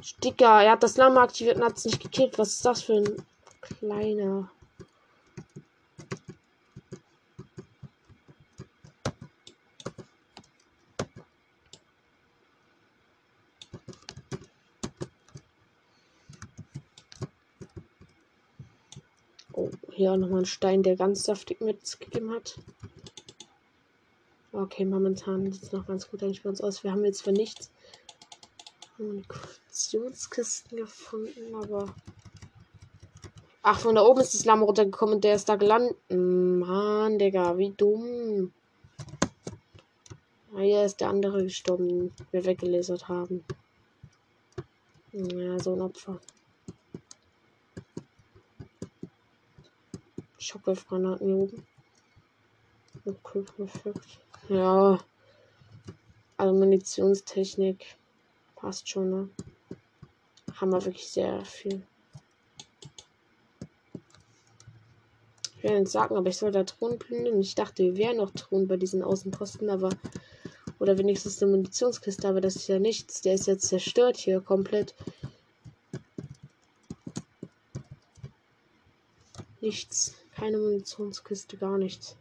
Sticker, 0.00 0.62
er 0.62 0.72
hat 0.72 0.82
das 0.82 0.96
Lama 0.96 1.22
aktiviert 1.22 1.56
und 1.56 1.64
hat 1.64 1.76
es 1.76 1.84
nicht 1.84 2.00
gekillt. 2.00 2.38
Was 2.38 2.54
ist 2.54 2.64
das 2.64 2.82
für 2.82 2.94
ein 2.94 3.26
kleiner? 3.60 4.50
Auch 20.12 20.18
nochmal 20.18 20.40
ein 20.40 20.46
Stein, 20.46 20.82
der 20.82 20.96
ganz 20.96 21.24
saftig 21.24 21.62
mitgegeben 21.62 22.32
hat. 22.32 22.58
Okay, 24.52 24.84
momentan 24.84 25.50
sieht 25.50 25.62
es 25.62 25.72
noch 25.72 25.86
ganz 25.86 26.10
gut 26.10 26.22
eigentlich 26.22 26.42
bei 26.42 26.50
uns 26.50 26.60
aus. 26.60 26.84
Wir 26.84 26.92
haben 26.92 27.06
jetzt 27.06 27.22
für 27.22 27.32
nichts 27.32 27.70
Kommunikationskisten 28.98 30.76
gefunden, 30.76 31.54
aber. 31.54 31.94
Ach, 33.62 33.80
von 33.80 33.94
da 33.94 34.02
oben 34.04 34.20
ist 34.20 34.34
das 34.34 34.44
Lamm 34.44 34.62
runtergekommen 34.62 35.14
und 35.14 35.24
der 35.24 35.36
ist 35.36 35.48
da 35.48 35.56
gelandet. 35.56 35.96
Mann, 36.10 37.18
Digga, 37.18 37.56
wie 37.56 37.70
dumm. 37.70 38.52
Ah, 40.54 40.60
hier 40.60 40.84
ist 40.84 41.00
der 41.00 41.08
andere 41.08 41.44
gestorben, 41.44 41.88
den 41.88 42.12
wir 42.32 42.44
weggelesert 42.44 43.08
haben. 43.08 43.42
Ja, 45.12 45.58
so 45.58 45.72
ein 45.72 45.80
Opfer. 45.80 46.20
Schockwurfgranaten 50.42 51.26
hier 51.26 51.36
oben. 51.36 51.66
Okay, 53.04 53.44
perfekt. 53.56 54.18
Ja. 54.48 54.98
Also 56.36 56.54
Munitionstechnik 56.54 57.96
passt 58.56 58.88
schon, 58.88 59.10
ne? 59.10 59.28
Haben 60.54 60.72
wir 60.72 60.84
wirklich 60.84 61.08
sehr 61.08 61.44
viel. 61.44 61.82
Ich 65.56 65.62
will 65.62 65.80
nicht 65.80 65.92
sagen, 65.92 66.16
aber 66.16 66.28
ich 66.28 66.36
soll 66.36 66.50
da 66.50 66.64
Thron 66.64 66.98
plündern. 66.98 67.40
Ich 67.40 67.54
dachte, 67.54 67.84
wir 67.84 67.96
wären 67.96 68.16
noch 68.16 68.30
Thron 68.32 68.66
bei 68.66 68.76
diesen 68.76 69.02
Außenposten, 69.02 69.70
aber. 69.70 69.90
Oder 70.80 70.98
wenigstens 70.98 71.40
eine 71.40 71.52
Munitionskiste, 71.52 72.26
aber 72.26 72.40
das 72.40 72.56
ist 72.56 72.66
ja 72.66 72.80
nichts. 72.80 73.20
Der 73.20 73.34
ist 73.34 73.46
jetzt 73.46 73.68
zerstört 73.68 74.16
hier 74.16 74.40
komplett. 74.40 74.96
Nichts. 79.60 80.16
Keine 80.42 80.58
Munitionskiste, 80.58 81.56
gar 81.56 81.78
nichts. 81.78 82.16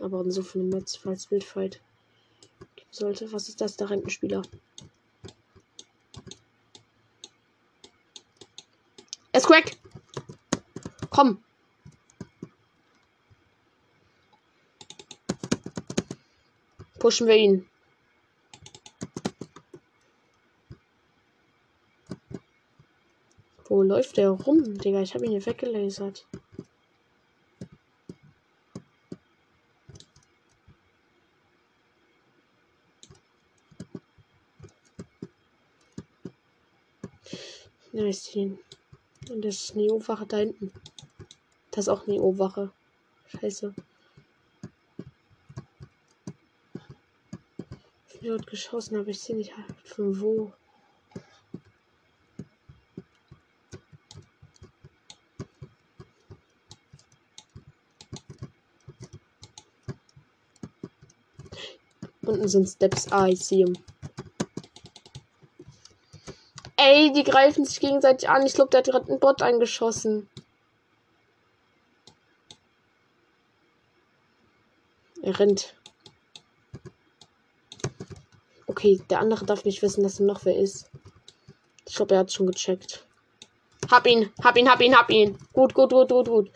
Aber 0.00 0.28
so 0.28 0.42
viele 0.42 0.64
Metz, 0.64 0.96
falls 0.96 1.30
Wildfight 1.30 1.80
sollte. 2.90 3.32
Was 3.32 3.48
ist 3.48 3.60
das? 3.60 3.76
Der 3.76 3.90
Rentenspieler. 3.90 4.42
Es 9.30 9.44
crack! 9.44 9.76
Komm! 11.10 11.44
Pushen 16.98 17.28
wir 17.28 17.36
ihn. 17.36 17.68
Wo 23.72 23.82
läuft 23.82 24.18
der 24.18 24.28
rum, 24.28 24.76
Digga? 24.76 25.00
Ich 25.00 25.14
habe 25.14 25.24
ihn 25.24 25.30
hier 25.30 25.46
weggelasert. 25.46 26.26
Nice 37.92 38.36
ihn. 38.36 38.58
Und 39.30 39.42
das 39.42 39.54
ist 39.54 39.76
Neo-Wache 39.76 40.26
da 40.26 40.36
hinten. 40.36 40.70
Das 41.70 41.86
ist 41.86 41.88
auch 41.88 42.06
Neo-Wache. 42.06 42.72
Scheiße. 43.28 43.74
Ich 48.10 48.20
bin 48.20 48.28
dort 48.28 48.46
geschossen, 48.46 48.96
aber 48.96 49.08
ich 49.08 49.20
sehe 49.20 49.34
nicht 49.34 49.54
von 49.82 50.20
wo. 50.20 50.52
Unten 62.42 62.50
sind 62.50 62.68
Steps. 62.68 63.12
Ah, 63.12 63.28
ich 63.28 63.44
sehe 63.44 63.66
ihn. 63.66 63.78
Ey, 66.76 67.12
die 67.12 67.22
greifen 67.22 67.64
sich 67.64 67.78
gegenseitig 67.78 68.28
an. 68.28 68.44
Ich 68.44 68.54
glaube, 68.54 68.70
der 68.70 68.78
hat 68.78 68.86
gerade 68.86 69.08
einen 69.08 69.20
Bot 69.20 69.42
angeschossen. 69.42 70.28
Er 75.22 75.38
rennt. 75.38 75.76
Okay, 78.66 79.00
der 79.08 79.20
andere 79.20 79.46
darf 79.46 79.64
nicht 79.64 79.80
wissen, 79.82 80.02
dass 80.02 80.18
er 80.18 80.26
noch 80.26 80.44
wer 80.44 80.56
ist. 80.56 80.90
Ich 81.86 81.94
glaube, 81.94 82.14
er 82.14 82.20
hat 82.20 82.32
schon 82.32 82.48
gecheckt. 82.48 83.06
Hab 83.88 84.04
ihn, 84.04 84.32
hab 84.42 84.56
ihn, 84.56 84.68
hab 84.68 84.80
ihn, 84.80 84.96
hab 84.96 85.10
ihn. 85.10 85.38
Gut, 85.52 85.74
gut, 85.74 85.92
gut, 85.92 86.08
gut, 86.08 86.26
gut. 86.26 86.50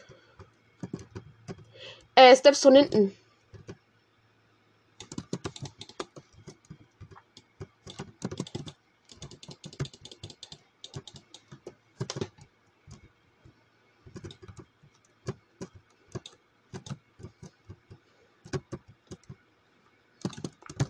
Äh, 2.17 2.35
Steps 2.35 2.63
von 2.63 2.75
hinten. 2.75 3.17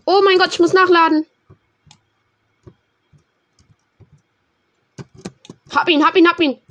Oh 0.09 0.21
mein 0.37 0.45
Gott, 0.45 0.53
ich 0.53 0.59
muss 0.59 0.73
nachladen. 0.73 1.25
Hab 5.73 5.89
ihn, 5.89 6.05
hab 6.05 6.15
ihn, 6.15 6.27
hab 6.27 6.39
ihn. 6.39 6.61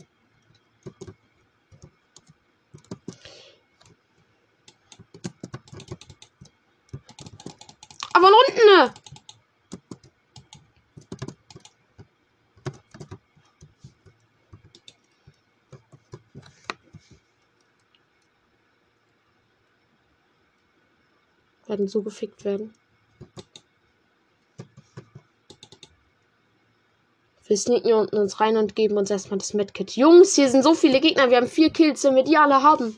Aber 8.12 8.28
unten. 8.28 8.66
Ne? 8.66 8.94
Werden 21.66 21.88
so 21.88 22.02
gefickt 22.02 22.44
werden. 22.44 22.72
Wir 27.48 27.56
sneaken 27.56 27.86
hier 27.86 27.96
unten 27.96 28.16
uns 28.16 28.40
rein 28.40 28.56
und 28.56 28.74
geben 28.74 28.96
uns 28.96 29.10
erstmal 29.10 29.38
das 29.38 29.54
Medkit. 29.54 29.92
Jungs, 29.92 30.34
hier 30.34 30.48
sind 30.48 30.64
so 30.64 30.74
viele 30.74 31.00
Gegner. 31.00 31.30
Wir 31.30 31.36
haben 31.36 31.46
vier 31.46 31.70
Kills, 31.70 32.02
wenn 32.04 32.16
wir 32.16 32.24
die 32.24 32.36
alle 32.36 32.62
haben. 32.62 32.96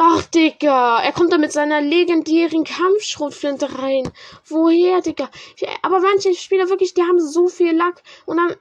Ach, 0.00 0.22
Digga. 0.26 1.02
Er 1.02 1.12
kommt 1.12 1.32
da 1.32 1.38
mit 1.38 1.52
seiner 1.52 1.80
legendären 1.80 2.64
Kampfschrotflinte 2.64 3.78
rein. 3.78 4.12
Woher, 4.46 5.00
Digga? 5.00 5.28
Aber 5.82 6.00
manche 6.00 6.34
Spieler 6.34 6.68
wirklich, 6.68 6.94
die 6.94 7.02
haben 7.02 7.18
so 7.18 7.48
viel 7.48 7.74
Lack. 7.74 8.02
Und 8.24 8.36
dann 8.36 8.54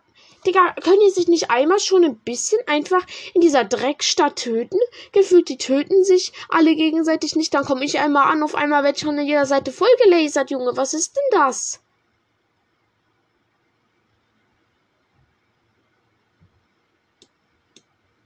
Digga, 0.47 0.73
können 0.81 1.01
die 1.05 1.11
sich 1.11 1.27
nicht 1.27 1.51
einmal 1.51 1.77
schon 1.79 2.05
ein 2.05 2.17
bisschen 2.19 2.59
einfach 2.67 3.05
in 3.33 3.41
dieser 3.41 3.65
Dreckstadt 3.65 4.37
töten? 4.37 4.79
Gefühlt, 5.11 5.49
die 5.49 5.57
töten 5.57 6.05
sich 6.05 6.31
alle 6.47 6.73
gegenseitig 6.73 7.35
nicht. 7.35 7.53
Dann 7.53 7.65
komme 7.65 7.83
ich 7.83 7.99
einmal 7.99 8.31
an, 8.31 8.41
auf 8.43 8.55
einmal 8.55 8.85
wird 8.85 8.97
schon 8.97 9.19
an 9.19 9.25
jeder 9.25 9.45
Seite 9.45 9.73
voll 9.73 9.89
gelasert, 10.03 10.49
Junge. 10.49 10.77
Was 10.77 10.93
ist 10.93 11.17
denn 11.17 11.39
das? 11.39 11.81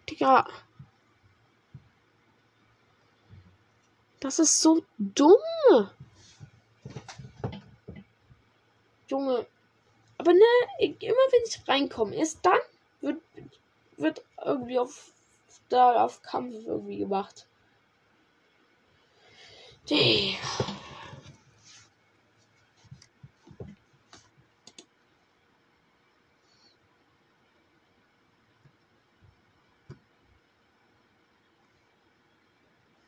Digga. 0.08 0.48
Das 4.20 4.38
ist 4.38 4.62
so 4.62 4.84
dumm. 5.00 5.32
Junge, 9.08 9.48
aber 10.22 10.34
ne, 10.34 10.46
immer 10.78 10.94
wenn 11.32 11.44
ich 11.48 11.68
reinkomme, 11.68 12.16
erst 12.16 12.46
dann 12.46 12.60
wird, 13.00 13.24
wird 13.98 14.24
irgendwie 14.46 14.78
auf, 14.78 15.12
da 15.70 16.06
auf 16.06 16.22
Kampf 16.22 16.54
irgendwie 16.68 17.00
gemacht. 17.00 17.48
Die. 19.90 20.38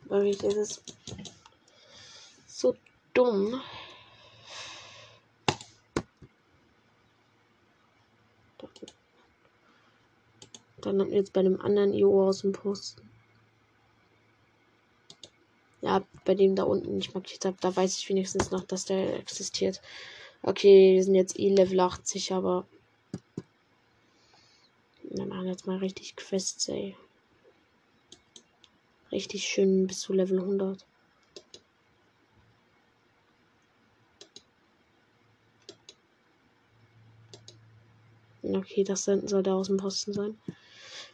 Wirklich, 0.06 0.44
ist 0.44 0.58
es 0.58 0.84
so 2.48 2.76
dumm. 3.14 3.62
Dann 10.84 10.98
landen 10.98 11.14
wir 11.14 11.20
jetzt 11.20 11.34
bei 11.34 11.40
einem 11.40 11.60
anderen 11.62 11.94
IO 11.94 12.28
aus 12.28 12.42
dem 12.42 12.52
Posten. 12.52 13.10
Ja, 15.82 16.06
bei 16.24 16.36
dem 16.36 16.56
da 16.56 16.64
unten 16.64 16.98
ich 16.98 17.14
markiert 17.14 17.46
habe, 17.46 17.58
da 17.60 17.76
weiß 17.76 17.98
ich 17.98 18.08
wenigstens 18.10 18.52
noch, 18.52 18.64
dass 18.64 18.86
der 18.86 19.18
existiert. 19.20 19.82
Okay, 20.42 20.96
wir 20.96 21.04
sind 21.04 21.16
jetzt 21.16 21.40
eh 21.40 21.50
Level 21.50 21.80
80, 21.80 22.34
aber 22.34 22.66
wir 25.04 25.26
machen 25.26 25.48
jetzt 25.48 25.68
mal 25.68 25.78
richtig 25.78 26.16
Quests, 26.16 26.68
ey. 26.70 26.96
Richtig 29.12 29.44
schön 29.44 29.88
bis 29.88 30.00
zu 30.00 30.12
Level 30.12 30.40
100. 30.40 30.86
Okay, 38.42 38.84
das 38.84 39.06
soll 39.06 39.44
der 39.44 39.56
Außenposten 39.56 40.14
sein. 40.14 40.38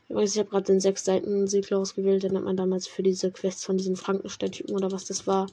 Übrigens, 0.10 0.34
ich 0.34 0.40
habe 0.40 0.50
gerade 0.50 0.66
den 0.66 0.80
sechs 0.80 1.06
Seiten 1.06 1.48
Siegel 1.48 1.78
ausgewählt. 1.78 2.24
Den 2.24 2.36
hat 2.36 2.44
man 2.44 2.58
damals 2.58 2.88
für 2.88 3.04
diese 3.04 3.32
Quest 3.32 3.64
von 3.64 3.78
diesen 3.78 3.96
Frankenstein-Typen 3.96 4.76
oder 4.76 4.92
was 4.92 5.06
das 5.06 5.28
war. 5.28 5.48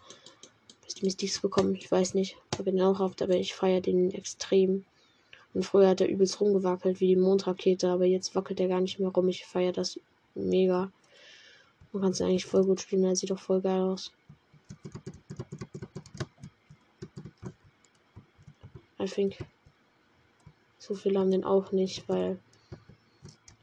Bis 0.82 0.94
die 0.94 1.04
Mystics 1.04 1.40
bekommen, 1.40 1.74
ich 1.74 1.90
weiß 1.90 2.14
nicht. 2.14 2.36
Ich 2.52 2.58
habe 2.58 2.72
den 2.72 2.80
auch 2.80 3.00
auf, 3.00 3.12
aber 3.20 3.34
ich 3.34 3.54
feiere 3.54 3.82
den 3.82 4.12
extrem. 4.12 4.84
Und 5.52 5.64
früher 5.64 5.88
hat 5.88 6.00
er 6.00 6.08
übelst 6.08 6.40
rumgewackelt 6.40 7.00
wie 7.00 7.08
die 7.08 7.16
Mondrakete, 7.16 7.88
aber 7.90 8.06
jetzt 8.06 8.34
wackelt 8.34 8.60
er 8.60 8.68
gar 8.68 8.80
nicht 8.80 8.98
mehr 8.98 9.10
rum. 9.10 9.28
Ich 9.28 9.44
feiere 9.44 9.72
das 9.72 10.00
mega. 10.34 10.90
Man 11.92 12.02
kann 12.02 12.12
es 12.12 12.20
eigentlich 12.20 12.46
voll 12.46 12.64
gut 12.64 12.80
spielen, 12.80 13.04
er 13.04 13.16
sieht 13.16 13.30
doch 13.30 13.38
voll 13.38 13.60
geil 13.60 13.80
aus. 13.80 14.12
I 19.00 19.04
think. 19.06 19.38
So 20.78 20.94
viele 20.94 21.18
haben 21.20 21.30
den 21.30 21.44
auch 21.44 21.72
nicht, 21.72 22.08
weil 22.08 22.38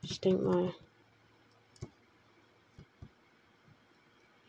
ich 0.01 0.19
denke 0.19 0.43
mal, 0.43 0.73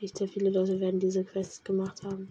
Nicht 0.05 0.19
sehr 0.19 0.29
viele 0.29 0.51
Leute 0.51 0.81
werden 0.81 1.01
diese 1.01 1.25
Quest 1.25 1.65
gemacht 1.65 2.03
haben. 2.03 2.29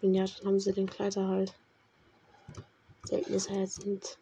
Und 0.00 0.14
ja, 0.14 0.24
dann 0.24 0.46
haben 0.46 0.60
sie 0.60 0.72
den 0.72 0.88
Kleider 0.88 1.26
halt. 1.26 1.52
Selten 3.06 3.34
ist 3.34 3.50
er 3.50 3.58
jetzt 3.58 3.84
nicht. 3.84 4.18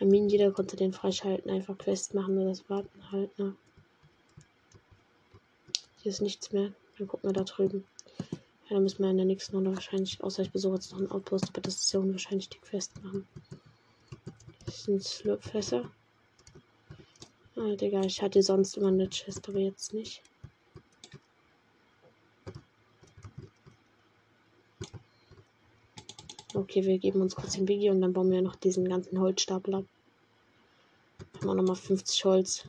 I 0.00 0.04
mean, 0.04 0.28
jeder 0.28 0.52
konnte 0.52 0.76
den 0.76 0.92
freischalten, 0.92 1.50
einfach 1.50 1.76
Quest 1.76 2.14
machen 2.14 2.38
oder 2.38 2.50
das 2.50 2.70
warten 2.70 3.10
halt, 3.10 3.36
ne? 3.40 3.56
Hier 6.00 6.10
ist 6.10 6.22
nichts 6.22 6.52
mehr. 6.52 6.72
Dann 6.96 7.08
gucken 7.08 7.28
wir 7.28 7.34
da 7.34 7.42
drüben. 7.42 7.84
Ja, 8.68 8.74
dann 8.76 8.84
müssen 8.84 9.02
wir 9.02 9.10
in 9.10 9.16
der 9.16 9.26
nächsten 9.26 9.56
Runde 9.56 9.74
wahrscheinlich, 9.74 10.22
außer 10.22 10.42
ich 10.42 10.52
besuche 10.52 10.74
jetzt 10.74 10.92
noch 10.92 10.98
einen 10.98 11.10
Outpost, 11.10 11.48
aber 11.48 11.60
das 11.60 11.74
ist 11.74 11.92
ja 11.92 11.98
unwahrscheinlich 11.98 12.50
die 12.50 12.60
Quest 12.60 13.02
machen. 13.02 13.26
Das 14.64 14.84
sind 14.84 15.02
Slurpfässer. 15.02 15.90
Ah, 17.64 17.76
Digga, 17.76 18.00
ich 18.00 18.20
hatte 18.20 18.42
sonst 18.42 18.76
immer 18.76 18.88
eine 18.88 19.08
Chest, 19.08 19.48
aber 19.48 19.60
jetzt 19.60 19.94
nicht. 19.94 20.20
Okay, 26.54 26.84
wir 26.84 26.98
geben 26.98 27.20
uns 27.20 27.36
kurz 27.36 27.52
den 27.52 27.66
Biggie 27.66 27.90
und 27.90 28.00
dann 28.00 28.12
bauen 28.12 28.32
wir 28.32 28.42
noch 28.42 28.56
diesen 28.56 28.88
ganzen 28.88 29.20
Holzstapel 29.20 29.76
ab. 29.76 29.84
Haben 31.34 31.46
wir 31.46 31.54
nochmal 31.54 31.76
50 31.76 32.24
Holz. 32.24 32.68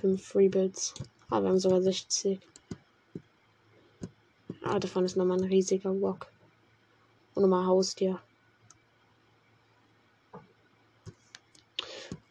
5 0.00 0.36
Rebuilds. 0.36 0.92
Ah, 1.30 1.40
wir 1.40 1.48
haben 1.48 1.58
sogar 1.58 1.80
60. 1.80 2.38
Ah, 4.62 4.78
davon 4.78 5.06
ist 5.06 5.16
nochmal 5.16 5.38
ein 5.38 5.48
riesiger 5.48 5.88
Rock. 5.88 6.26
Und 7.34 7.44
nochmal 7.44 7.64
Haustier. 7.64 8.20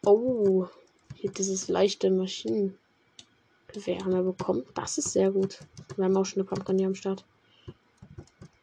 Oh, 0.05 0.67
dieses 1.29 1.67
leichte 1.67 2.11
Maschinengewehr 2.11 2.77
haben 4.01 4.13
wir 4.13 4.23
bekommen. 4.23 4.63
Das 4.73 4.97
ist 4.97 5.13
sehr 5.13 5.31
gut. 5.31 5.59
Wir 5.95 6.05
haben 6.05 6.17
auch 6.17 6.25
schon 6.25 6.41
eine 6.41 6.49
Kampagne 6.49 6.85
am 6.85 6.95
Start. 6.95 7.25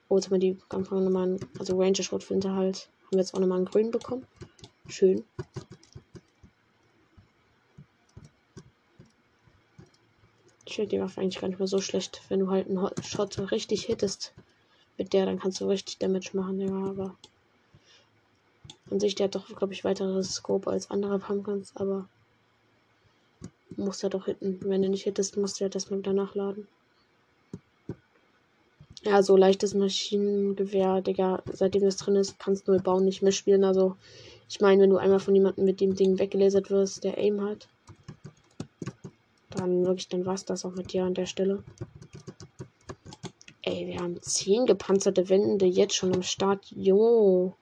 Oh, 0.09 0.17
jetzt 0.17 0.27
haben 0.27 0.33
wir 0.33 0.39
die 0.41 0.59
Kampagne 0.69 1.03
nochmal, 1.03 1.39
also 1.59 1.79
Ranger 1.81 2.03
Schrotflinte 2.03 2.53
halt. 2.53 2.89
Haben 3.05 3.13
wir 3.13 3.19
jetzt 3.21 3.35
auch 3.35 3.41
nochmal 3.41 3.59
einen 3.59 3.67
grün 3.67 3.91
bekommen. 3.91 4.27
Schön. 4.89 5.25
Ich 10.67 10.77
finde 10.77 10.91
die 10.91 11.01
Waffe 11.01 11.21
eigentlich 11.21 11.41
gar 11.41 11.49
nicht 11.49 11.59
mehr 11.59 11.67
so 11.67 11.81
schlecht. 11.81 12.23
Wenn 12.29 12.41
du 12.41 12.51
halt 12.51 12.69
einen 12.69 12.89
Shot 13.03 13.39
richtig 13.51 13.85
hittest 13.85 14.35
mit 14.99 15.13
der, 15.13 15.27
dann 15.27 15.39
kannst 15.39 15.61
du 15.61 15.67
richtig 15.67 15.99
Damage 15.99 16.31
machen, 16.35 16.61
ja, 16.61 16.73
aber 16.73 17.17
an 18.91 19.01
sich, 19.01 19.15
der 19.15 19.25
hat 19.25 19.35
doch, 19.35 19.47
glaube 19.47 19.73
ich, 19.73 19.85
weiteres 19.85 20.35
Scope 20.35 20.71
als 20.71 20.91
andere 20.91 21.19
Pumpkins, 21.19 21.75
aber 21.77 22.09
muss 23.81 24.03
er 24.03 24.11
doch 24.11 24.27
hitten. 24.27 24.61
Wenn 24.63 24.83
du 24.83 24.89
nicht 24.89 25.05
hittest, 25.05 25.37
musst 25.37 25.59
du 25.59 25.65
ja 25.65 25.69
das 25.69 25.91
mal 25.91 25.99
wieder 25.99 26.13
nachladen. 26.13 26.69
Ja, 29.03 29.23
so 29.23 29.37
leichtes 29.37 29.75
Maschinengewehr, 29.75 31.01
Digga. 31.01 31.43
Seitdem 31.51 31.83
das 31.83 31.97
drin 31.97 32.17
ist, 32.17 32.39
kannst 32.39 32.69
du 32.69 32.73
mit 32.73 32.85
Bauen 32.85 33.05
nicht 33.05 33.23
mehr 33.23 33.33
spielen. 33.33 33.65
Also, 33.65 33.97
ich 34.49 34.61
meine, 34.61 34.83
wenn 34.83 34.91
du 34.91 34.99
einmal 34.99 35.21
von 35.21 35.35
jemandem 35.35 35.65
mit 35.65 35.81
dem 35.81 35.95
Ding 35.95 36.19
weggelasert 36.19 36.71
wirst, 36.71 37.05
der 37.05 37.17
Aim 37.17 37.41
hat, 37.41 37.67
dann 39.51 39.87
wirklich, 39.87 40.09
dann 40.09 40.27
war's 40.27 40.45
das 40.45 40.65
auch 40.65 40.75
mit 40.75 40.93
dir 40.93 41.05
an 41.05 41.15
der 41.15 41.27
Stelle. 41.27 41.65
Ey, 43.63 43.87
wir 43.87 44.01
haben 44.01 44.21
10 44.21 44.67
gepanzerte 44.67 45.29
Wände 45.29 45.67
jetzt 45.67 45.95
schon 45.95 46.15
am 46.15 46.23
Start. 46.23 46.67
Jo. 46.71 47.55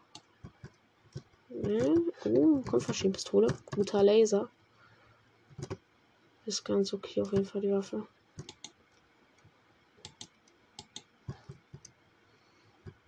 Ne? 1.51 2.03
Oh, 2.25 2.61
Kampfmaschinenpistole. 2.63 3.49
Guter 3.75 4.03
Laser. 4.03 4.49
Ist 6.49 6.65
ganz 6.65 6.95
okay 6.95 7.21
auf 7.21 7.31
jeden 7.33 7.45
Fall 7.45 7.61
die 7.61 7.71
Waffe. 7.71 8.07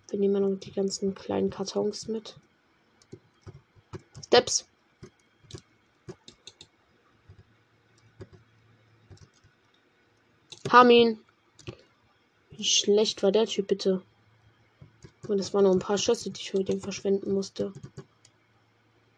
Wir 0.09 0.19
nehmen 0.19 0.43
noch 0.43 0.59
die 0.59 0.71
ganzen 0.71 1.15
kleinen 1.15 1.49
Kartons 1.49 2.07
mit. 2.07 2.35
Steps. 4.27 4.67
Hamin. 10.69 11.19
Wie 12.51 12.63
schlecht 12.63 13.23
war 13.23 13.31
der 13.31 13.47
Typ 13.47 13.69
bitte? 13.69 14.03
Und 15.27 15.39
das 15.39 15.51
waren 15.51 15.63
noch 15.63 15.71
ein 15.71 15.79
paar 15.79 15.97
Schüsse, 15.97 16.29
die 16.29 16.41
ich 16.41 16.53
mit 16.53 16.69
dem 16.69 16.79
verschwenden 16.79 17.33
musste. 17.33 17.73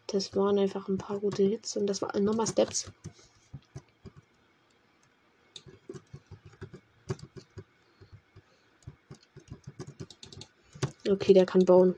Das 0.06 0.34
waren 0.34 0.58
einfach 0.58 0.88
ein 0.88 0.96
paar 0.96 1.18
gute 1.18 1.42
Hits 1.42 1.76
und 1.76 1.86
das 1.86 2.00
war 2.00 2.18
nochmal 2.18 2.46
Steps. 2.46 2.90
Okay, 11.14 11.32
der 11.32 11.46
kann 11.46 11.64
bauen. 11.64 11.94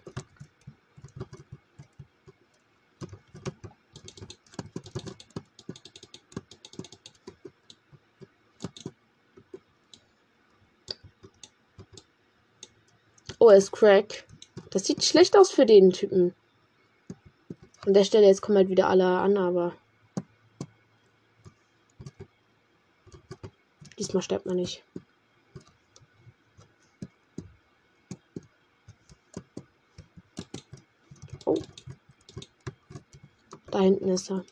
Oh, 13.39 13.49
er 13.49 13.57
ist 13.57 13.73
Crack. 13.73 14.27
Das 14.69 14.85
sieht 14.85 15.03
schlecht 15.03 15.35
aus 15.35 15.51
für 15.51 15.65
den 15.65 15.93
Typen. 15.93 16.35
An 17.87 17.95
der 17.95 18.05
Stelle, 18.05 18.27
jetzt 18.27 18.43
kommen 18.43 18.59
halt 18.59 18.69
wieder 18.69 18.89
alle 18.89 19.07
an, 19.07 19.39
aber. 19.39 19.73
Diesmal 23.99 24.23
stirbt 24.23 24.45
man 24.45 24.57
nicht. 24.57 24.85
Da 33.77 33.83
hinten 33.83 34.09
ist 34.09 34.31
er. 34.31 34.43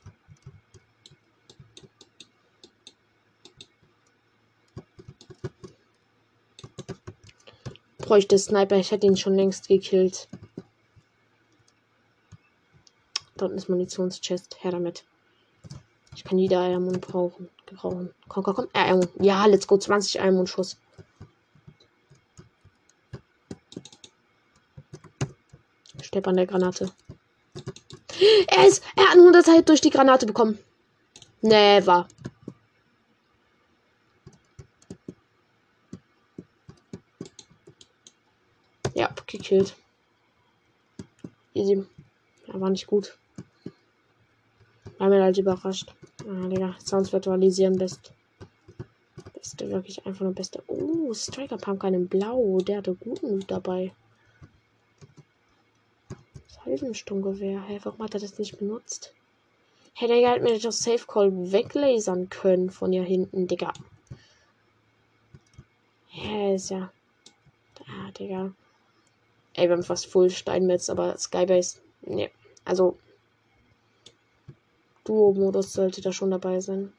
Bräuchte 7.96 8.38
Sniper, 8.38 8.76
ich 8.76 8.90
hätte 8.90 9.06
ihn 9.06 9.16
schon 9.16 9.34
längst 9.34 9.66
gekillt. 9.66 10.28
Da 13.38 13.46
ist 13.46 13.70
Munitionschest. 13.70 14.62
Her 14.62 14.72
damit. 14.72 15.06
Ich 16.14 16.24
kann 16.24 16.36
jeder 16.36 16.60
Eiermund 16.60 17.00
brauchen. 17.00 17.48
Gebrauchen. 17.64 18.14
Komm, 18.28 18.44
komm, 18.44 18.54
komm. 18.54 18.68
Eiermund. 18.74 19.08
Ja, 19.20 19.46
let's 19.46 19.66
go. 19.66 19.78
20 19.78 20.20
Eiermund-Schuss. 20.20 20.76
Stepp 26.02 26.26
an 26.28 26.36
der 26.36 26.46
Granate. 26.46 26.92
Er 28.48 28.66
ist. 28.66 28.82
Er 28.96 29.04
hat 29.04 29.16
100 29.16 29.44
Zeit 29.44 29.68
durch 29.68 29.80
die 29.80 29.90
Granate 29.90 30.26
bekommen. 30.26 30.58
Never. 31.42 32.06
Ja, 38.94 39.12
gekillt. 39.26 39.74
Easy. 41.52 41.84
Er 42.46 42.60
war 42.60 42.70
nicht 42.70 42.86
gut. 42.86 43.18
War 44.98 45.08
mir 45.08 45.22
halt 45.22 45.38
überrascht. 45.38 45.92
Ah, 46.20 46.48
Digga. 46.48 46.76
Sounds 46.78 47.12
virtualisieren 47.12 47.76
best. 47.76 48.12
Beste, 49.34 49.68
wirklich 49.70 50.06
einfach 50.06 50.22
nur 50.22 50.34
beste. 50.34 50.62
Oh, 50.68 51.12
Striker 51.12 51.58
Pumpkin 51.58 51.94
in 51.94 52.08
Blau. 52.08 52.58
Der 52.58 52.78
hatte 52.78 52.94
guten 52.94 53.44
Loot 56.74 57.02
dabei. 57.10 57.24
Salvensturmgewehr. 57.24 57.62
Hä, 57.62 57.80
warum 57.82 58.02
hat 58.04 58.14
er 58.14 58.20
das 58.20 58.38
nicht 58.38 58.58
benutzt? 58.58 59.14
Hey, 59.94 60.08
Digga, 60.08 60.30
hat 60.30 60.42
mir 60.42 60.58
das 60.58 60.82
Safe 60.82 61.04
Call 61.06 61.52
weglasern 61.52 62.28
können 62.28 62.70
von 62.70 62.92
hier 62.92 63.04
hinten, 63.04 63.46
Digga. 63.46 63.72
Hä, 66.08 66.54
ist 66.54 66.70
ja. 66.70 66.92
Ah, 67.86 68.10
Digga. 68.10 68.52
Ey, 69.54 69.68
wir 69.68 69.76
haben 69.76 69.82
fast 69.82 70.06
Full 70.06 70.30
Steinmetz, 70.30 70.90
aber 70.90 71.16
Skybase. 71.16 71.80
Ne. 72.02 72.30
Also, 72.64 72.96
Duo-Modus 75.04 75.72
sollte 75.72 76.00
da 76.00 76.12
schon 76.12 76.30
dabei 76.30 76.60
sein. 76.60 76.92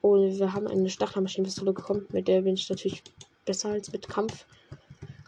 Oh, 0.00 0.16
wir 0.16 0.52
haben 0.52 0.68
eine 0.68 0.88
Stachlermaschinenpistole 0.88 1.72
bekommen. 1.72 2.06
Mit 2.12 2.28
der 2.28 2.42
bin 2.42 2.54
ich 2.54 2.70
natürlich 2.70 3.02
besser 3.44 3.70
als 3.70 3.92
mit 3.92 4.08
Kampf. 4.08 4.46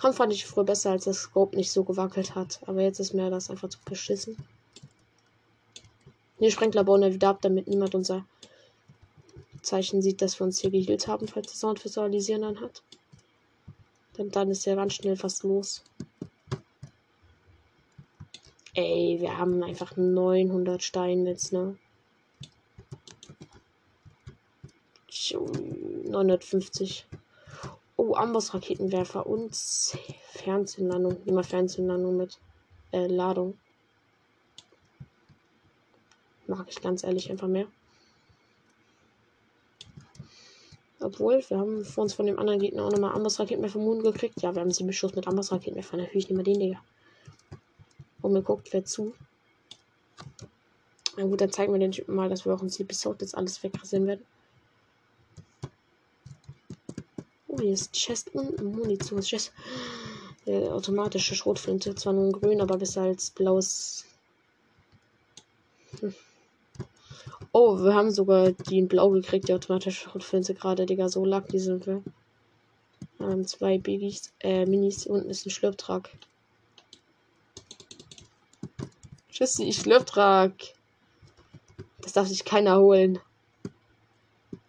Kampf 0.01 0.17
fand 0.17 0.33
ich 0.33 0.47
früher 0.47 0.65
besser, 0.65 0.91
als 0.91 1.05
das 1.05 1.19
Scope 1.23 1.57
nicht 1.57 1.73
so 1.73 1.83
gewackelt 1.85 2.35
hat. 2.35 2.61
Aber 2.67 2.83
jetzt 2.83 3.01
ist 3.01 3.15
mir 3.15 3.31
das 3.31 3.51
einfach 3.51 3.69
zu 3.69 3.79
beschissen. 3.85 4.37
Hier 6.39 6.85
bauen 6.85 7.01
wir 7.01 7.13
wieder 7.13 7.31
ab, 7.31 7.39
damit 7.43 7.67
niemand 7.67 7.97
unser 7.97 8.25
Zeichen 9.63 10.01
sieht, 10.03 10.23
dass 10.23 10.39
wir 10.39 10.45
uns 10.45 10.61
hier 10.61 10.71
geheilt 10.71 11.09
haben, 11.09 11.27
falls 11.27 11.49
das 11.49 11.61
Sound 11.61 11.85
visualisieren 11.85 12.43
dann 12.43 12.61
hat. 12.61 12.83
Denn 14.17 14.31
dann 14.31 14.51
ist 14.51 14.65
ja 14.67 14.77
ganz 14.77 14.95
schnell 14.95 15.17
fast 15.17 15.43
los. 15.43 15.83
Ey, 18.75 19.17
wir 19.21 19.37
haben 19.37 19.63
einfach 19.65 19.97
900 19.97 20.81
Steinmetz, 20.81 21.51
ne? 21.51 21.77
950. 26.09 27.05
Amboss-Raketenwerfer 28.19 29.27
und 29.27 29.55
Fernzündlandung. 30.33 31.17
Immer 31.25 31.45
Fernzündlandung 31.45 32.17
mit 32.17 32.39
äh, 32.93 33.07
Ladung. 33.07 33.59
Mag 36.47 36.67
ich 36.69 36.81
ganz 36.81 37.05
ehrlich 37.05 37.31
einfach 37.31 37.49
mehr. 37.49 37.67
Obwohl, 41.01 41.45
wir 41.49 41.59
haben 41.59 41.85
vor 41.85 42.03
uns 42.03 42.15
von 42.15 42.27
dem 42.27 42.39
anderen 42.39 42.59
Gegner 42.59 42.85
auch 42.85 42.91
nochmal 42.91 43.15
Amboss-Raketenwerfer 43.15 43.79
Moon 43.79 44.03
gekriegt. 44.03 44.43
Ja, 44.43 44.55
wir 44.55 44.61
haben 44.63 44.73
sieben 44.73 44.93
Schuss 44.93 45.15
mit 45.15 45.29
Amboss-Raketenwerfer. 45.29 45.97
Natürlich 45.97 46.29
nicht 46.29 46.37
mehr 46.37 46.45
den, 46.45 46.59
Digga. 46.59 46.81
Und 48.21 48.33
mir 48.33 48.43
guckt 48.43 48.73
wer 48.73 48.85
zu. 48.85 49.15
Na 51.17 51.25
gut, 51.25 51.41
dann 51.41 51.53
zeigen 51.53 51.73
wir 51.73 51.79
den 51.79 51.93
Typen 51.93 52.15
mal, 52.15 52.29
dass 52.29 52.45
wir 52.45 52.55
auch 52.55 52.63
in 52.63 52.69
Episode 52.69 53.19
jetzt 53.21 53.37
alles 53.37 53.63
wegrasieren 53.63 54.07
werden. 54.07 54.25
Hier 57.61 57.73
ist 57.73 57.93
Chest 57.93 58.35
und 58.35 58.63
Munitionschest. 58.63 59.53
Der 60.47 60.75
automatische 60.75 61.35
Schrotflinte. 61.35 61.95
Zwar 61.95 62.13
nur 62.13 62.27
in 62.27 62.33
grün, 62.33 62.61
aber 62.61 62.79
besser 62.79 63.03
als 63.03 63.31
blaues. 63.31 64.05
Hm. 66.01 66.15
Oh, 67.53 67.83
wir 67.83 67.95
haben 67.95 68.11
sogar 68.11 68.53
die 68.53 68.79
in 68.79 68.89
blau 68.89 69.11
gekriegt, 69.11 69.49
die 69.49 69.55
automatische 69.55 70.09
Schrotflinte 70.09 70.55
gerade, 70.55 70.87
Digga. 70.87 71.09
So 71.09 71.25
lag 71.25 71.47
die 71.49 71.59
sind 71.59 71.87
wir. 71.87 72.03
Ähm, 73.21 73.47
zwei 73.47 73.79
Biggies, 73.79 74.33
äh, 74.41 74.65
Minis. 74.65 75.07
Unten 75.07 75.31
ist 75.31 75.47
ein 75.47 75.51
Schlürptrag. 75.51 76.11
Tschüssi, 79.31 79.65
ich 79.65 79.79
Schlürptrag. 79.79 80.53
Das 82.01 82.13
darf 82.13 82.29
sich 82.29 82.45
keiner 82.45 82.79
holen. 82.79 83.19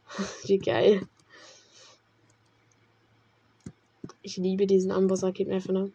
Wie 0.46 0.58
geil. 0.58 1.08
Ich 4.22 4.38
liebe 4.38 4.68
diesen 4.68 4.92
Amboss-Raketen 4.92 5.52
einfach, 5.52 5.72
ne? 5.72 5.92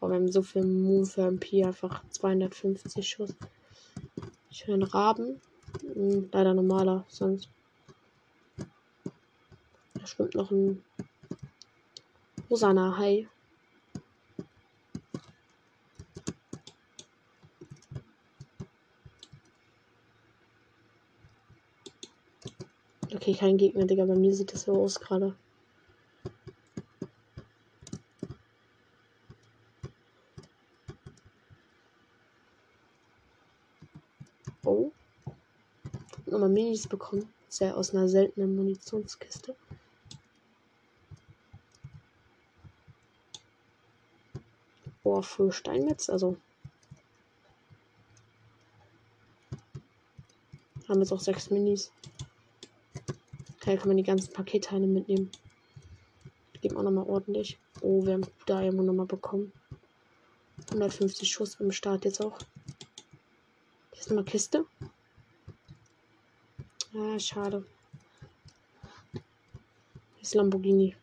Aber 0.00 0.10
wir 0.10 0.16
haben 0.16 0.30
so 0.30 0.42
viel 0.42 0.64
Moon 0.64 1.06
für 1.06 1.22
MP, 1.22 1.64
einfach 1.64 2.02
250 2.10 3.08
Schuss. 3.08 3.34
Ich 4.50 4.66
höre 4.66 4.74
einen 4.74 4.82
Raben. 4.82 5.40
Hm, 5.94 6.28
leider 6.30 6.54
normaler, 6.54 7.04
sonst. 7.08 7.48
Da 9.94 10.06
schwimmt 10.06 10.34
noch 10.34 10.50
ein 10.50 10.84
rosaner 12.50 12.98
Hai. 12.98 13.26
Okay, 23.14 23.32
kein 23.32 23.56
Gegner, 23.56 23.86
Digga. 23.86 24.04
Bei 24.04 24.14
mir 24.14 24.34
sieht 24.34 24.52
das 24.52 24.62
so 24.64 24.74
aus 24.74 25.00
gerade. 25.00 25.34
Nochmal 36.44 36.64
Minis 36.64 36.86
bekommen. 36.86 37.32
Sehr 37.48 37.76
aus 37.76 37.94
einer 37.94 38.08
seltenen 38.08 38.56
Munitionskiste. 38.56 39.54
Boah, 45.02 45.22
für 45.22 45.52
Steinmetz, 45.52 46.08
also. 46.10 46.36
Haben 50.88 51.00
jetzt 51.00 51.12
auch 51.12 51.20
sechs 51.20 51.50
Minis. 51.50 51.92
Daher 53.60 53.78
kann 53.78 53.88
man 53.88 53.96
die 53.96 54.02
ganzen 54.02 54.32
Paketteile 54.32 54.86
mitnehmen. 54.86 55.30
Geben 56.60 56.76
auch 56.76 56.82
nochmal 56.82 57.06
ordentlich. 57.06 57.58
Oh, 57.80 58.04
wir 58.04 58.14
haben 58.14 58.26
Diamond 58.48 58.86
nochmal 58.86 59.06
bekommen. 59.06 59.52
150 60.70 61.30
Schuss 61.30 61.60
im 61.60 61.72
Start 61.72 62.04
jetzt 62.04 62.20
auch. 62.20 62.38
Hier 63.92 64.00
ist 64.00 64.08
nochmal 64.08 64.24
Kiste. 64.24 64.66
Ah, 66.96 67.18
schade. 67.18 67.64
Das 70.20 70.32
Lamborghini. 70.34 70.94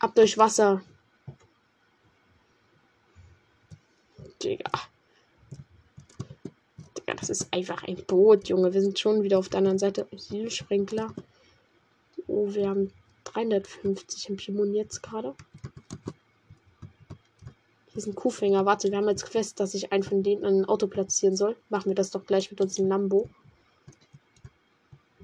Ab 0.00 0.14
durch 0.16 0.36
Wasser. 0.38 0.82
Digga. 4.42 4.70
Digga, 6.96 7.14
das 7.14 7.30
ist 7.30 7.52
einfach 7.52 7.84
ein 7.84 8.04
Boot, 8.06 8.48
Junge. 8.48 8.74
Wir 8.74 8.82
sind 8.82 8.98
schon 8.98 9.22
wieder 9.22 9.38
auf 9.38 9.48
der 9.48 9.58
anderen 9.58 9.78
Seite. 9.78 10.08
Zielsprenkler. 10.16 11.14
Oh, 12.26 12.52
wir 12.52 12.68
haben 12.68 12.92
350 13.22 14.30
im 14.30 14.36
Pimon 14.36 14.74
jetzt 14.74 15.00
gerade 15.00 15.36
diesen 17.98 18.14
Kuhfänger. 18.14 18.64
Warte, 18.64 18.90
wir 18.90 18.98
haben 18.98 19.08
jetzt 19.08 19.26
Quest, 19.26 19.58
dass 19.58 19.74
ich 19.74 19.92
einen 19.92 20.04
von 20.04 20.22
denen 20.22 20.44
an 20.44 20.60
ein 20.60 20.64
Auto 20.64 20.86
platzieren 20.86 21.36
soll. 21.36 21.56
Machen 21.68 21.90
wir 21.90 21.96
das 21.96 22.10
doch 22.10 22.24
gleich 22.24 22.48
mit 22.50 22.60
unserem 22.60 22.88
Lambo. 22.88 23.28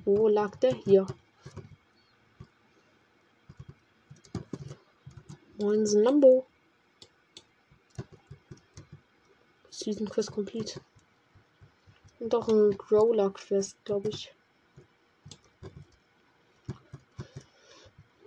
Wo 0.04 0.26
lag 0.26 0.56
der? 0.56 0.74
Hier. 0.74 1.06
Moinsen 5.56 6.02
Lambo. 6.02 6.46
Season 9.70 10.08
Quest 10.08 10.32
complete. 10.32 10.80
Und 12.18 12.32
doch 12.32 12.48
ein 12.48 12.76
Growler 12.76 13.30
Quest, 13.30 13.76
glaube 13.84 14.08
ich. 14.08 14.34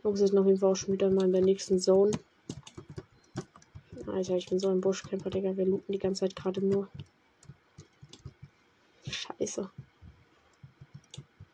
Muss 0.03 0.21
ich 0.21 0.37
auf 0.37 0.45
jeden 0.45 0.57
Fall 0.57 0.71
auch 0.71 0.75
schon 0.75 0.93
wieder 0.93 1.09
mal 1.09 1.25
in 1.25 1.33
der 1.33 1.41
nächsten 1.41 1.79
Zone. 1.81 2.11
Alter, 4.18 4.36
ich 4.36 4.47
bin 4.47 4.57
so 4.57 4.70
ein 4.70 4.82
Buschcamper, 4.82 5.30
Digga. 5.30 5.55
Wir 5.57 5.65
looten 5.65 5.91
die 5.91 5.99
ganze 5.99 6.22
Zeit 6.22 6.36
gerade 6.36 6.59
nur. 6.65 6.88
Scheiße. 9.07 9.70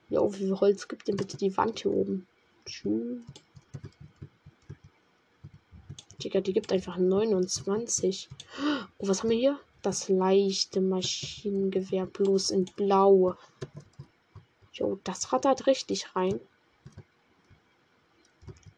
Jo, 0.09 0.33
wie 0.33 0.37
viel 0.37 0.57
Holz 0.57 0.87
gibt 0.87 1.09
denn 1.09 1.17
bitte 1.17 1.35
die 1.35 1.57
Wand 1.57 1.81
hier 1.81 1.91
oben? 1.91 2.25
Schön. 2.65 3.25
Digga, 6.23 6.39
die 6.39 6.53
gibt 6.53 6.71
einfach 6.71 6.95
29. 6.95 8.29
Oh, 8.97 9.09
was 9.09 9.23
haben 9.23 9.29
wir 9.31 9.37
hier? 9.37 9.59
Das 9.81 10.07
leichte 10.07 10.79
Maschinengewehr 10.79 12.05
bloß 12.05 12.51
in 12.51 12.63
blau. 12.77 13.35
Jo, 14.71 15.01
das 15.03 15.33
rattert 15.33 15.67
richtig 15.67 16.15
rein. 16.15 16.39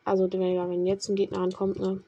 Also, 0.04 0.28
wenn 0.34 0.88
jetzt 0.88 1.08
ein 1.08 1.16
Gegner 1.16 1.38
ankommt, 1.38 1.78
ne? 1.78 2.02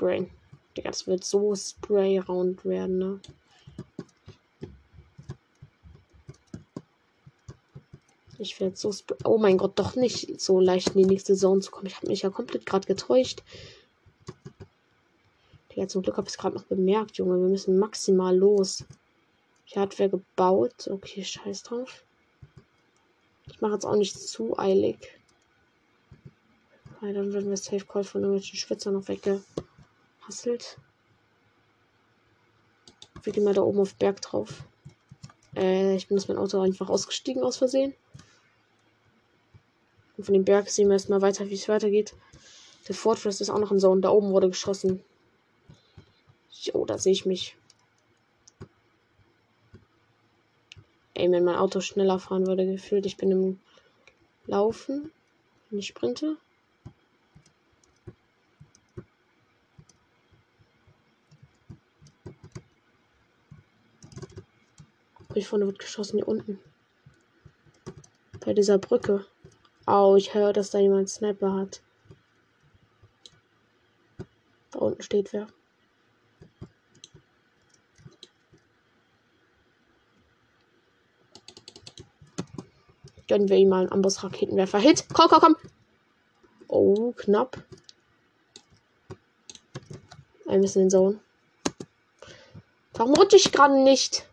Spray. 0.00 0.30
Digga, 0.74 0.90
das 0.90 1.06
wird 1.06 1.24
so 1.24 1.54
Spray-Round 1.54 2.64
werden, 2.64 2.96
ne? 2.96 3.20
Ich 8.38 8.58
werde 8.58 8.76
so. 8.76 8.94
Oh 9.24 9.36
mein 9.36 9.58
Gott, 9.58 9.78
doch 9.78 9.96
nicht 9.96 10.40
so 10.40 10.58
leicht 10.58 10.94
in 10.94 11.02
die 11.02 11.04
nächste 11.04 11.36
Zone 11.36 11.60
zu 11.60 11.70
kommen. 11.70 11.88
Ich 11.88 11.96
habe 11.96 12.06
mich 12.06 12.22
ja 12.22 12.30
komplett 12.30 12.64
gerade 12.64 12.86
getäuscht. 12.86 13.42
Digga, 15.70 15.86
zum 15.86 16.00
Glück 16.00 16.16
habe 16.16 16.26
ich 16.26 16.32
es 16.32 16.38
gerade 16.38 16.56
noch 16.56 16.64
bemerkt, 16.64 17.18
Junge. 17.18 17.38
Wir 17.38 17.50
müssen 17.50 17.78
maximal 17.78 18.34
los. 18.34 18.84
Hier 19.66 19.82
hat 19.82 19.98
wer 19.98 20.08
gebaut. 20.08 20.88
Okay, 20.90 21.22
scheiß 21.22 21.64
drauf. 21.64 22.04
Ich 23.48 23.60
mache 23.60 23.74
jetzt 23.74 23.84
auch 23.84 23.96
nicht 23.96 24.18
zu 24.18 24.58
eilig. 24.58 24.96
Weil 27.02 27.12
dann 27.12 27.34
werden 27.34 27.50
wir 27.50 27.58
Safe 27.58 27.84
Call 27.84 28.04
von 28.04 28.22
irgendwelchen 28.22 28.56
Schwitzer 28.58 28.92
noch 28.92 29.08
wegge 29.08 29.42
gehasselt. 30.30 30.76
Wir 33.22 33.32
gehen 33.32 33.44
mal 33.44 33.52
da 33.54 33.62
oben 33.62 33.80
auf 33.80 33.94
Berg 33.96 34.22
drauf. 34.22 34.62
Äh, 35.56 35.96
ich 35.96 36.06
bin 36.06 36.16
aus 36.16 36.28
meinem 36.28 36.38
Auto 36.38 36.60
einfach 36.60 36.88
ausgestiegen 36.88 37.42
aus 37.42 37.56
Versehen. 37.56 37.94
Und 40.16 40.24
von 40.24 40.34
dem 40.34 40.44
Berg 40.44 40.70
sehen 40.70 40.88
wir 40.88 40.94
erstmal 40.94 41.20
weiter, 41.20 41.48
wie 41.48 41.54
es 41.54 41.68
weitergeht. 41.68 42.14
Der 42.86 42.94
Fortress 42.94 43.40
ist 43.40 43.50
auch 43.50 43.58
noch 43.58 43.72
in 43.72 43.80
Zone. 43.80 44.00
Da 44.00 44.10
oben 44.10 44.30
wurde 44.30 44.48
geschossen. 44.48 45.02
Jo, 46.52 46.84
da 46.84 46.96
sehe 46.96 47.12
ich 47.12 47.26
mich. 47.26 47.56
Ey, 51.14 51.30
wenn 51.30 51.44
mein 51.44 51.56
Auto 51.56 51.80
schneller 51.80 52.20
fahren 52.20 52.46
würde, 52.46 52.64
gefühlt, 52.66 53.04
ich 53.04 53.16
bin 53.16 53.32
im 53.32 53.60
Laufen. 54.46 55.10
Wenn 55.68 55.80
ich 55.80 55.88
sprinte. 55.88 56.36
Hier 65.32 65.44
vorne 65.44 65.66
wird 65.66 65.78
geschossen, 65.78 66.16
hier 66.16 66.28
unten. 66.28 66.58
Bei 68.40 68.52
dieser 68.52 68.78
Brücke. 68.78 69.26
Au, 69.86 70.16
ich 70.16 70.34
höre, 70.34 70.52
dass 70.52 70.70
da 70.70 70.78
jemand 70.78 71.08
Sniper 71.08 71.54
hat. 71.54 71.82
Da 74.72 74.80
unten 74.80 75.02
steht 75.02 75.32
wer. 75.32 75.46
Gönnen 83.28 83.48
wir 83.48 83.56
ihm 83.56 83.68
mal 83.68 83.82
einen 83.82 83.92
Amboss-Raketenwerfer. 83.92 84.80
Hit! 84.80 85.06
Komm, 85.12 85.28
komm, 85.28 85.40
komm! 85.40 85.56
Oh, 86.66 87.12
knapp. 87.12 87.62
Ein 90.48 90.60
bisschen 90.60 90.82
in 90.82 90.90
Zone. 90.90 91.20
Warum 92.94 93.14
rutsche 93.14 93.36
ich 93.36 93.52
gerade 93.52 93.80
nicht? 93.80 94.28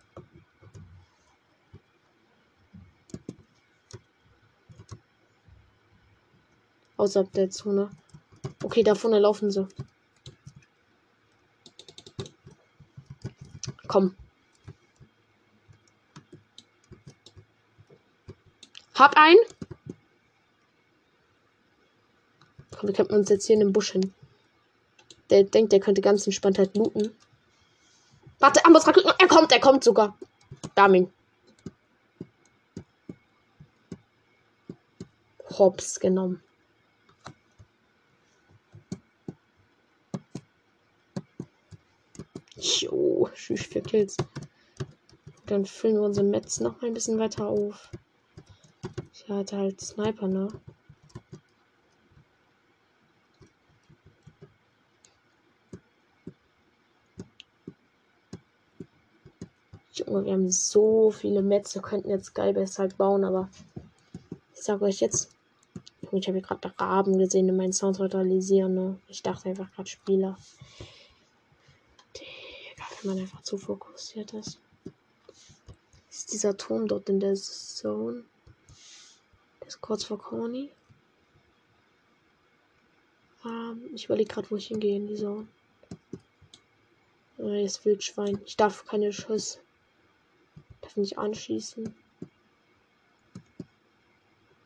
Außerhalb 6.98 7.32
der 7.34 7.50
Zone. 7.50 7.90
Okay, 8.64 8.84
da 8.84 8.96
vorne 8.96 9.20
laufen 9.20 9.52
sie. 9.52 9.68
Komm. 13.88 14.16
Hab 18.96 19.16
einen. 19.16 19.38
Komm, 22.72 22.90
wir 22.90 22.96
könnten 22.96 23.16
uns 23.16 23.30
jetzt 23.30 23.46
hier 23.46 23.54
in 23.54 23.62
den 23.62 23.74
Busch 23.74 23.92
hin. 23.92 24.14
Der 25.30 25.44
denkt, 25.44 25.72
der 25.72 25.80
könnte 25.80 26.02
ganz 26.02 26.26
entspannt 26.26 26.58
halt 26.58 26.76
looten. 26.76 27.16
Warte, 28.40 28.64
Ambos 28.66 28.88
Raketen. 28.88 29.12
Er 29.20 29.28
kommt, 29.28 29.52
er 29.52 29.60
kommt 29.60 29.84
sogar. 29.84 30.18
Damin. 30.76 31.12
Hops 35.58 36.00
genommen. 36.00 36.42
Jo, 42.56 43.30
tschüss, 43.48 43.66
vier 43.66 43.82
Kills. 43.82 44.18
Dann 45.46 45.66
füllen 45.66 45.96
wir 45.96 46.02
unsere 46.02 46.26
Metz 46.26 46.60
noch 46.60 46.82
mal 46.82 46.88
ein 46.88 46.94
bisschen 46.94 47.18
weiter 47.18 47.48
auf. 47.48 47.90
Ich 49.14 49.30
hatte 49.30 49.58
halt 49.58 49.80
Sniper, 49.80 50.28
ne? 50.28 50.50
Junge, 59.94 60.26
wir 60.26 60.34
haben 60.34 60.52
so 60.52 61.12
viele 61.12 61.42
Metz. 61.42 61.74
Wir 61.74 61.82
könnten 61.82 62.10
jetzt 62.10 62.36
Geilbest 62.36 62.80
halt 62.80 62.98
bauen, 62.98 63.24
aber 63.24 63.50
ich 64.54 64.62
sage 64.62 64.84
euch 64.84 65.00
jetzt, 65.00 65.32
ich 66.12 66.28
habe 66.28 66.42
gerade 66.42 66.74
Raben 66.78 67.18
gesehen, 67.18 67.48
die 67.48 67.54
meinen 67.54 67.74
Sound 67.74 68.00
realisieren. 68.02 68.76
Ne? 68.76 69.00
Ich 69.08 69.24
dachte 69.24 69.48
einfach 69.48 69.72
gerade 69.72 69.90
Spieler. 69.90 70.38
Man 73.08 73.20
einfach 73.20 73.42
zu 73.42 73.58
fokussiert 73.58 74.34
ist. 74.34 74.60
Ist 76.10 76.34
dieser 76.34 76.58
Turm 76.58 76.90
dort 76.90 77.08
in 77.08 77.22
der 77.22 77.36
Zone? 77.36 78.26
Der 79.62 79.68
ist 79.70 79.80
kurz 79.80 80.04
vor 80.04 80.20
Corny. 80.20 80.70
Ähm, 83.46 83.82
ich 83.96 84.06
überlege 84.06 84.34
gerade, 84.34 84.52
wo 84.52 84.58
ich 84.58 84.68
hingehe 84.68 84.98
in 84.98 85.08
die 85.08 85.16
Zone. 85.16 85.48
Äh, 87.38 87.64
das 87.64 87.86
Wildschwein. 87.86 88.42
Ich 88.46 88.58
darf 88.58 88.86
keine 88.86 89.14
Schuss. 89.14 89.60
Darf 90.82 90.98
nicht 90.98 91.18
anschießen. 91.18 91.96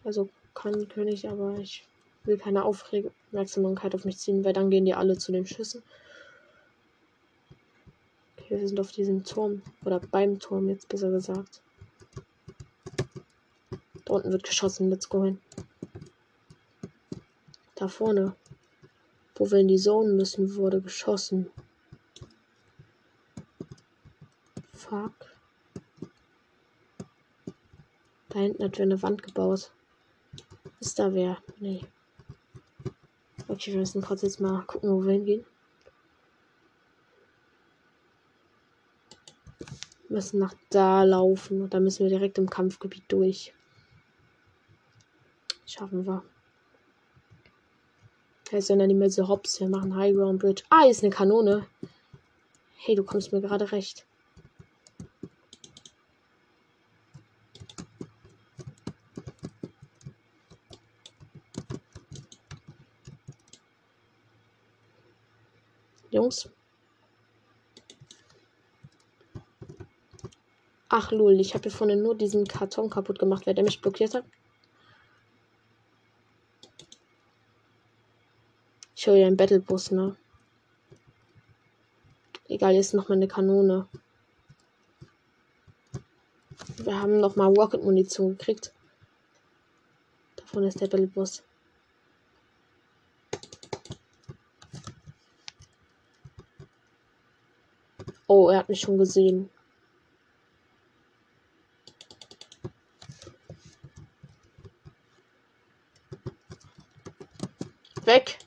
Also 0.04 0.30
kann 0.56 0.90
König, 0.90 1.30
aber 1.30 1.60
ich 1.60 1.86
will 2.24 2.40
keine 2.40 2.66
Aufmerksamkeit 2.66 3.94
auf 3.94 4.06
mich 4.06 4.18
ziehen, 4.18 4.44
weil 4.44 4.54
dann 4.54 4.72
gehen 4.72 4.86
die 4.86 4.96
alle 4.96 5.16
zu 5.16 5.32
den 5.32 5.46
Schüssen. 5.46 5.84
Wir 8.52 8.68
sind 8.68 8.82
auf 8.82 8.92
diesem 8.92 9.24
Turm. 9.24 9.62
Oder 9.86 10.02
beim 10.02 10.38
Turm 10.38 10.68
jetzt 10.68 10.90
besser 10.90 11.10
gesagt. 11.10 11.62
Da 14.04 14.14
unten 14.14 14.30
wird 14.34 14.44
geschossen. 14.44 14.90
Let's 14.90 15.08
go 15.08 15.24
hin. 15.24 15.40
Da 17.76 17.88
vorne. 17.88 18.36
Wo 19.36 19.50
wir 19.50 19.60
in 19.60 19.70
die 19.70 19.78
Zone 19.78 20.12
müssen, 20.12 20.54
wurde 20.56 20.82
geschossen. 20.82 21.50
Fuck. 24.74 25.14
Da 28.28 28.40
hinten 28.40 28.66
hat 28.66 28.78
wer 28.78 28.84
eine 28.84 29.02
Wand 29.02 29.24
gebaut. 29.24 29.72
Ist 30.82 31.00
da 31.00 31.14
wer? 31.14 31.38
Nee. 31.60 31.86
Okay, 33.48 33.72
wir 33.72 33.80
müssen 33.80 34.02
kurz 34.02 34.24
jetzt 34.24 34.42
mal 34.42 34.64
gucken, 34.64 34.90
wo 34.90 35.06
wir 35.06 35.14
hingehen. 35.14 35.46
Müssen 40.12 40.40
nach 40.40 40.54
da 40.70 41.04
laufen 41.04 41.70
dann 41.70 41.84
müssen 41.84 42.04
wir 42.04 42.10
direkt 42.10 42.38
im 42.38 42.50
Kampfgebiet 42.50 43.04
durch. 43.08 43.54
Schaffen 45.66 46.06
wir. 46.06 46.24
Da 48.50 48.58
ist 48.58 48.70
ja 48.70 48.76
dann 48.76 48.98
mehr 48.98 49.10
so 49.10 49.28
hops. 49.28 49.60
Wir 49.62 49.70
machen 49.70 49.96
High 49.96 50.14
Ground 50.14 50.40
Bridge. 50.40 50.64
Ah, 50.70 50.86
ist 50.86 51.04
eine 51.04 51.12
Kanone. 51.12 51.66
Hey, 52.76 52.96
du 52.96 53.04
kommst 53.04 53.32
mir 53.32 53.42
gerade 53.42 53.72
recht. 53.72 54.06
Jungs. 66.10 66.50
Ach 70.94 71.10
lul, 71.10 71.40
ich 71.40 71.54
habe 71.54 71.64
hier 71.64 71.72
vorne 71.72 71.96
nur 71.96 72.16
diesen 72.16 72.46
Karton 72.46 72.90
kaputt 72.90 73.18
gemacht, 73.18 73.48
weil 73.48 73.56
der 73.56 73.64
mich 73.64 73.80
blockiert 73.80 74.14
hat. 74.14 74.26
Ich 78.94 79.08
höre 79.08 79.16
ja 79.16 79.26
einen 79.26 79.38
Battlebus, 79.38 79.92
ne? 79.92 80.18
Egal, 82.50 82.74
jetzt 82.74 82.94
noch 82.94 83.08
mal 83.08 83.16
eine 83.16 83.30
Kanone. 83.30 83.88
Wir 86.76 87.02
haben 87.02 87.22
noch 87.22 87.38
mal 87.38 87.48
Rocket-Munition 87.48 88.38
gekriegt. 88.38 88.74
Davon 90.36 90.66
ist 90.66 90.82
der 90.82 90.88
Battlebus. 90.88 91.42
Oh, 98.28 98.50
er 98.50 98.60
hat 98.60 98.68
mich 98.68 98.82
schon 98.82 98.98
gesehen. 98.98 99.50
Weg. 108.06 108.40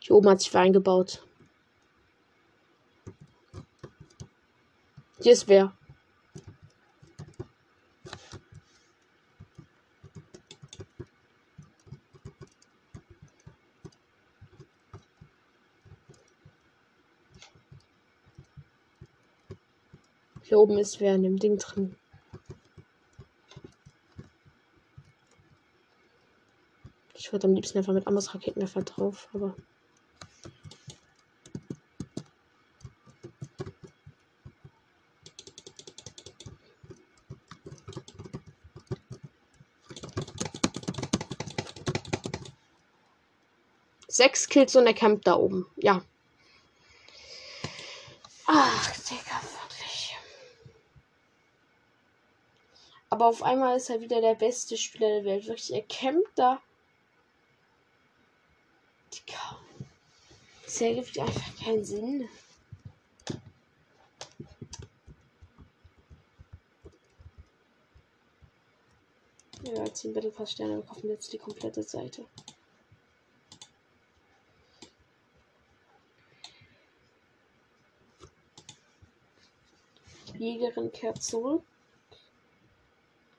Hier 0.00 0.16
oben 0.16 0.28
hat 0.28 0.40
sich 0.40 0.52
wer 0.54 0.60
eingebaut. 0.62 1.22
Hier 5.20 5.32
ist 5.32 5.48
wer. 5.48 5.72
Hier 20.42 20.58
oben 20.58 20.78
ist 20.78 21.00
wer 21.00 21.14
in 21.14 21.22
dem 21.22 21.38
Ding 21.38 21.58
drin. 21.58 21.96
Ich 27.28 27.32
würde 27.32 27.46
am 27.46 27.54
liebsten 27.54 27.76
einfach 27.76 27.92
mit 27.92 28.06
Amos 28.06 28.34
Raketenwerfer 28.34 28.80
drauf, 28.80 29.28
aber. 29.34 29.54
Sechs 44.08 44.48
Kills 44.48 44.74
und 44.74 44.86
er 44.86 44.94
campt 44.94 45.26
da 45.26 45.34
oben. 45.34 45.66
Ja. 45.76 46.02
Ach, 48.46 48.90
Digga, 49.02 49.42
wirklich. 49.42 50.16
Aber 53.10 53.26
auf 53.26 53.42
einmal 53.42 53.76
ist 53.76 53.90
er 53.90 54.00
wieder 54.00 54.22
der 54.22 54.34
beste 54.34 54.78
Spieler 54.78 55.08
der 55.08 55.24
Welt. 55.26 55.46
Wirklich, 55.46 55.74
er 55.74 55.82
campt 55.82 56.30
da. 56.34 56.62
Digga. 59.14 59.58
Das 60.78 60.86
ergibt 60.86 61.18
einfach 61.18 61.56
keinen 61.56 61.84
Sinn. 61.84 62.28
Ja, 69.64 69.92
10 69.92 70.14
Battle 70.14 70.30
Pass 70.30 70.52
Sterne, 70.52 70.76
wir 70.76 70.82
kaufen 70.82 71.08
jetzt 71.08 71.32
die 71.32 71.38
komplette 71.38 71.82
Seite. 71.82 72.26
Jägerin 80.38 80.92
kehrt 80.92 81.20
zurück. 81.20 81.64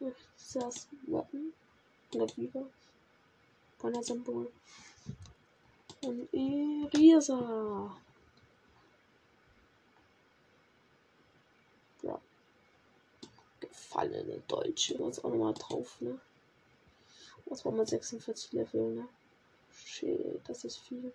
Das 0.01 0.89
Wappen. 1.07 1.53
Oder 2.13 2.27
wie 2.35 2.53
was? 2.53 2.65
Banner-Symbol. 3.81 4.51
Und 6.01 6.29
Irisa. 6.31 7.95
Ja. 12.01 12.19
Gefallene 13.59 14.41
Deutsche. 14.47 14.97
Was 14.99 15.23
auch 15.23 15.29
nochmal 15.29 15.53
drauf, 15.53 15.99
ne? 15.99 16.19
Was 17.45 17.65
war 17.65 17.71
mal 17.71 17.87
46 17.87 18.53
Level, 18.53 18.95
ne? 18.95 19.09
Shit, 19.73 20.41
das 20.47 20.63
ist 20.63 20.77
viel. 20.77 21.11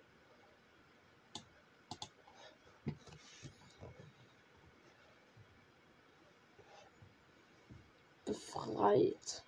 Befreit. 8.25 9.43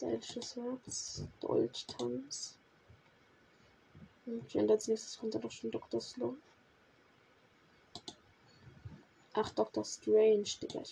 Deutsches 0.00 0.56
Herz. 0.56 1.22
Deutschtanz. 4.26 4.54
Und 4.54 4.70
als 4.70 4.88
nächstes 4.88 5.18
kommt 5.18 5.34
da 5.34 5.38
doch 5.38 5.50
schon 5.50 5.70
Dr. 5.70 6.00
Slow. 6.00 6.36
Ach, 9.34 9.50
Dr. 9.50 9.84
Strange, 9.84 10.44
Digga. 10.62 10.82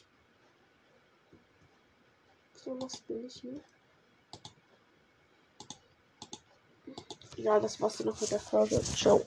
So 2.54 2.80
was 2.80 2.98
bin 2.98 3.26
ich 3.26 3.42
nicht. 3.44 3.64
Ja, 7.36 7.58
das 7.58 7.80
war's 7.80 7.96
dann 7.96 8.08
noch 8.08 8.20
mit 8.20 8.30
der 8.30 8.40
Folge. 8.40 8.80
Ciao. 8.82 9.24